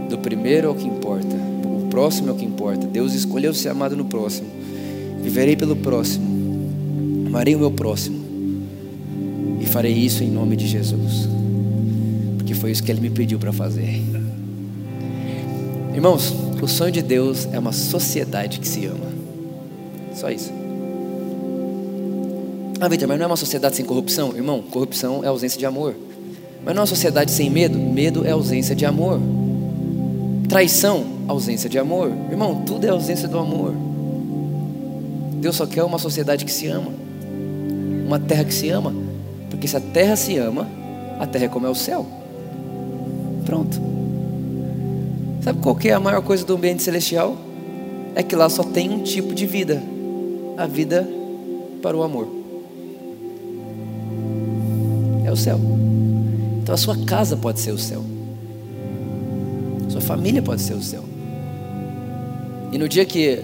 do 0.08 0.18
primeiro 0.18 0.66
é 0.66 0.70
o 0.70 0.74
que 0.74 0.88
importa, 0.88 1.36
o 1.64 1.86
próximo 1.88 2.30
é 2.30 2.32
o 2.32 2.34
que 2.34 2.44
importa. 2.44 2.84
Deus 2.84 3.14
escolheu 3.14 3.54
ser 3.54 3.68
amado 3.68 3.94
no 3.96 4.06
próximo. 4.06 4.48
Viverei 5.22 5.54
pelo 5.54 5.76
próximo, 5.76 6.26
amarei 7.28 7.54
o 7.54 7.60
meu 7.60 7.70
próximo 7.70 8.18
e 9.60 9.66
farei 9.66 9.92
isso 9.92 10.24
em 10.24 10.30
nome 10.30 10.56
de 10.56 10.66
Jesus, 10.66 11.28
foi 12.60 12.70
isso 12.70 12.82
que 12.82 12.92
Ele 12.92 13.00
me 13.00 13.10
pediu 13.10 13.38
para 13.38 13.52
fazer. 13.52 14.02
Irmãos, 15.94 16.34
o 16.62 16.68
sonho 16.68 16.92
de 16.92 17.02
Deus 17.02 17.48
é 17.52 17.58
uma 17.58 17.72
sociedade 17.72 18.60
que 18.60 18.68
se 18.68 18.84
ama, 18.86 19.06
só 20.14 20.30
isso. 20.30 20.52
Ah, 22.80 22.88
Vitor, 22.88 23.08
mas 23.08 23.18
não 23.18 23.24
é 23.24 23.26
uma 23.26 23.36
sociedade 23.36 23.76
sem 23.76 23.84
corrupção? 23.84 24.34
Irmão, 24.34 24.62
corrupção 24.62 25.24
é 25.24 25.28
ausência 25.28 25.58
de 25.58 25.66
amor. 25.66 25.94
Mas 26.64 26.74
não 26.74 26.80
é 26.80 26.82
uma 26.82 26.86
sociedade 26.86 27.30
sem 27.30 27.50
medo? 27.50 27.78
Medo 27.78 28.26
é 28.26 28.30
ausência 28.30 28.74
de 28.74 28.86
amor. 28.86 29.20
Traição, 30.48 31.04
ausência 31.28 31.68
de 31.68 31.78
amor. 31.78 32.10
Irmão, 32.30 32.62
tudo 32.66 32.86
é 32.86 32.90
ausência 32.90 33.28
do 33.28 33.38
amor. 33.38 33.74
Deus 35.40 35.56
só 35.56 35.66
quer 35.66 35.82
uma 35.82 35.98
sociedade 35.98 36.44
que 36.44 36.52
se 36.52 36.66
ama, 36.68 36.92
uma 38.06 38.18
terra 38.18 38.44
que 38.44 38.52
se 38.52 38.68
ama, 38.68 38.94
porque 39.48 39.66
se 39.66 39.76
a 39.76 39.80
terra 39.80 40.16
se 40.16 40.36
ama, 40.36 40.66
a 41.18 41.26
terra 41.26 41.46
é 41.46 41.48
como 41.48 41.66
é 41.66 41.70
o 41.70 41.74
céu. 41.74 42.19
Sabe 45.50 45.62
qual 45.62 45.76
é 45.82 45.90
a 45.90 45.98
maior 45.98 46.22
coisa 46.22 46.44
do 46.44 46.54
ambiente 46.54 46.80
celestial? 46.80 47.36
É 48.14 48.22
que 48.22 48.36
lá 48.36 48.48
só 48.48 48.62
tem 48.62 48.88
um 48.88 49.02
tipo 49.02 49.34
de 49.34 49.46
vida, 49.46 49.82
a 50.56 50.64
vida 50.64 51.08
para 51.82 51.96
o 51.96 52.04
amor. 52.04 52.28
É 55.24 55.32
o 55.32 55.36
céu. 55.36 55.58
Então 56.62 56.72
a 56.72 56.78
sua 56.78 56.96
casa 57.04 57.36
pode 57.36 57.58
ser 57.58 57.72
o 57.72 57.78
céu. 57.78 58.04
Sua 59.88 60.00
família 60.00 60.40
pode 60.40 60.62
ser 60.62 60.74
o 60.74 60.80
céu. 60.80 61.02
E 62.70 62.78
no 62.78 62.88
dia 62.88 63.04
que 63.04 63.42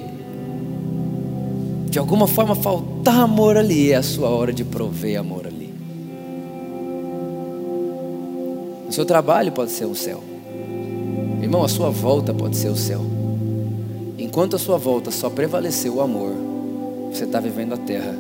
de 1.90 1.98
alguma 1.98 2.28
forma 2.28 2.54
faltar 2.54 3.18
amor 3.18 3.57
ali, 3.57 3.90
é 3.90 3.96
a 3.96 4.02
sua 4.04 4.28
hora 4.28 4.52
de 4.52 4.62
prover 4.62 5.18
amor 5.18 5.44
ali. 5.44 5.74
O 8.88 8.92
seu 8.92 9.04
trabalho 9.04 9.50
pode 9.50 9.72
ser 9.72 9.86
um 9.86 9.94
céu. 9.96 10.36
Irmão, 11.57 11.64
a 11.64 11.68
sua 11.70 11.88
volta 11.88 12.34
pode 12.34 12.54
ser 12.54 12.68
o 12.68 12.76
céu. 12.76 13.00
Enquanto 14.18 14.57
a 14.57 14.59
sua 14.59 14.76
volta 14.76 15.11
só 15.11 15.30
prevaleceu 15.30 15.94
o 15.94 16.00
amor, 16.02 16.34
você 17.11 17.24
está 17.24 17.40
vivendo 17.40 17.72
a 17.72 17.78
terra 17.78 18.14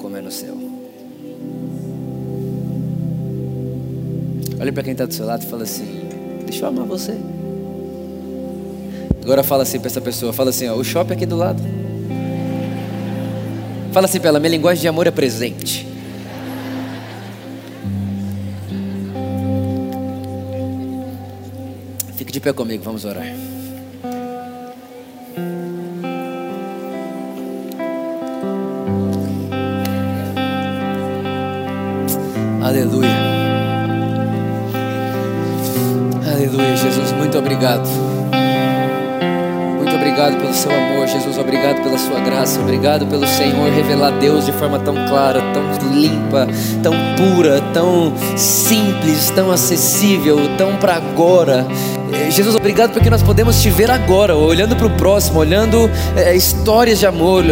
como 0.00 0.16
é 0.16 0.20
no 0.20 0.30
céu. 0.30 0.56
Olha 4.60 4.72
para 4.72 4.84
quem 4.84 4.92
está 4.92 5.04
do 5.04 5.12
seu 5.12 5.26
lado 5.26 5.42
e 5.42 5.46
fala 5.46 5.64
assim: 5.64 5.84
Deixa 6.46 6.64
eu 6.64 6.68
amar 6.68 6.86
você. 6.86 7.18
Agora 9.20 9.42
fala 9.42 9.64
assim 9.64 9.80
para 9.80 9.88
essa 9.88 10.00
pessoa: 10.00 10.32
Fala 10.32 10.50
assim, 10.50 10.68
ó, 10.68 10.76
o 10.76 10.84
shopping 10.84 11.14
aqui 11.14 11.26
do 11.26 11.34
lado. 11.34 11.60
Fala 13.90 14.06
assim 14.06 14.20
para 14.20 14.28
ela: 14.28 14.38
Minha 14.38 14.52
linguagem 14.52 14.82
de 14.82 14.86
amor 14.86 15.08
é 15.08 15.10
presente. 15.10 15.89
Fique 22.30 22.38
de 22.38 22.44
pé 22.44 22.52
comigo, 22.52 22.84
vamos 22.84 23.04
orar. 23.04 23.26
Aleluia. 32.62 33.08
Aleluia, 36.24 36.76
Jesus, 36.76 37.10
muito 37.18 37.36
obrigado. 37.36 37.88
Muito 39.76 39.96
obrigado 39.96 40.40
pelo 40.40 40.54
seu 40.54 40.70
amor, 40.70 41.08
Jesus. 41.08 41.36
Obrigado 41.36 41.82
pela 41.82 41.98
sua 41.98 42.20
graça. 42.20 42.60
Obrigado 42.60 43.06
pelo 43.08 43.26
Senhor 43.26 43.72
revelar 43.72 44.12
Deus 44.20 44.46
de 44.46 44.52
forma 44.52 44.78
tão 44.78 44.94
clara, 45.08 45.40
tão 45.52 45.70
limpa, 45.92 46.46
tão 46.80 46.92
pura, 47.16 47.60
tão 47.74 48.14
simples, 48.36 49.30
tão 49.30 49.50
acessível, 49.50 50.38
tão 50.56 50.76
para 50.76 50.94
agora. 50.94 51.66
Jesus, 52.30 52.54
obrigado 52.54 52.92
porque 52.92 53.10
nós 53.10 53.22
podemos 53.22 53.60
te 53.60 53.70
ver 53.70 53.90
agora, 53.90 54.36
olhando 54.36 54.76
para 54.76 54.86
o 54.86 54.90
próximo, 54.90 55.40
olhando 55.40 55.90
é, 56.16 56.34
histórias 56.34 56.98
de 56.98 57.06
amor, 57.06 57.44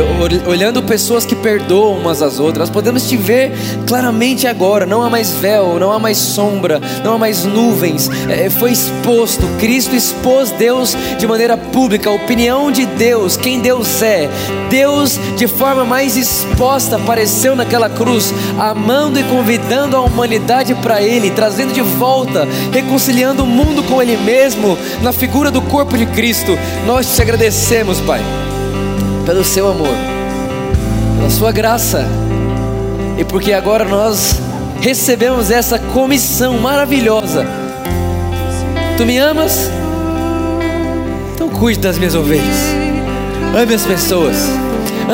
olhando 0.46 0.82
pessoas 0.82 1.24
que 1.26 1.34
perdoam 1.34 1.98
umas 1.98 2.22
às 2.22 2.38
outras. 2.38 2.68
Nós 2.68 2.70
podemos 2.70 3.08
te 3.08 3.16
ver 3.16 3.52
claramente 3.86 4.46
agora. 4.46 4.86
Não 4.86 5.02
há 5.02 5.10
mais 5.10 5.32
véu, 5.32 5.78
não 5.78 5.92
há 5.92 5.98
mais 5.98 6.16
sombra, 6.16 6.80
não 7.04 7.14
há 7.14 7.18
mais 7.18 7.44
nuvens. 7.44 8.10
É, 8.28 8.48
foi 8.50 8.72
exposto, 8.72 9.46
Cristo 9.58 9.94
expôs 9.94 10.50
Deus 10.52 10.96
de 11.18 11.26
maneira 11.26 11.56
pública, 11.56 12.08
a 12.08 12.12
opinião 12.12 12.70
de 12.70 12.86
Deus, 12.86 13.36
quem 13.36 13.60
Deus 13.60 14.02
é. 14.02 14.28
Deus, 14.70 15.18
de 15.36 15.46
forma 15.46 15.84
mais 15.84 16.16
exposta, 16.16 16.96
apareceu 16.96 17.56
naquela 17.56 17.88
cruz, 17.88 18.32
amando 18.58 19.18
e 19.18 19.24
convidando 19.24 19.96
a 19.96 20.00
humanidade 20.00 20.74
para 20.76 21.02
Ele, 21.02 21.30
trazendo 21.30 21.72
de 21.72 21.82
volta, 21.82 22.46
reconciliando 22.72 23.42
o 23.42 23.46
mundo 23.46 23.82
com 23.82 24.00
Ele 24.00 24.16
mesmo 24.16 24.47
mesmo 24.48 24.78
na 25.02 25.12
figura 25.12 25.50
do 25.50 25.60
corpo 25.60 25.96
de 25.98 26.06
Cristo. 26.06 26.58
Nós 26.86 27.14
te 27.14 27.20
agradecemos, 27.20 28.00
Pai, 28.00 28.20
pelo 29.26 29.44
seu 29.44 29.68
amor, 29.68 29.94
pela 31.18 31.30
sua 31.30 31.52
graça 31.52 32.06
e 33.18 33.24
porque 33.24 33.52
agora 33.52 33.84
nós 33.84 34.40
recebemos 34.80 35.50
essa 35.50 35.78
comissão 35.78 36.58
maravilhosa. 36.58 37.44
Tu 38.96 39.04
me 39.04 39.18
amas? 39.18 39.68
Então 41.34 41.50
cuide 41.50 41.80
das 41.80 41.98
minhas 41.98 42.14
ovelhas. 42.14 42.56
Ame 43.54 43.74
as 43.74 43.84
pessoas. 43.84 44.36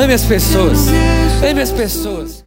Ame 0.01 0.13
as 0.13 0.23
pessoas. 0.23 0.87
Ame 1.43 1.61
as 1.61 1.71
pessoas. 1.71 2.44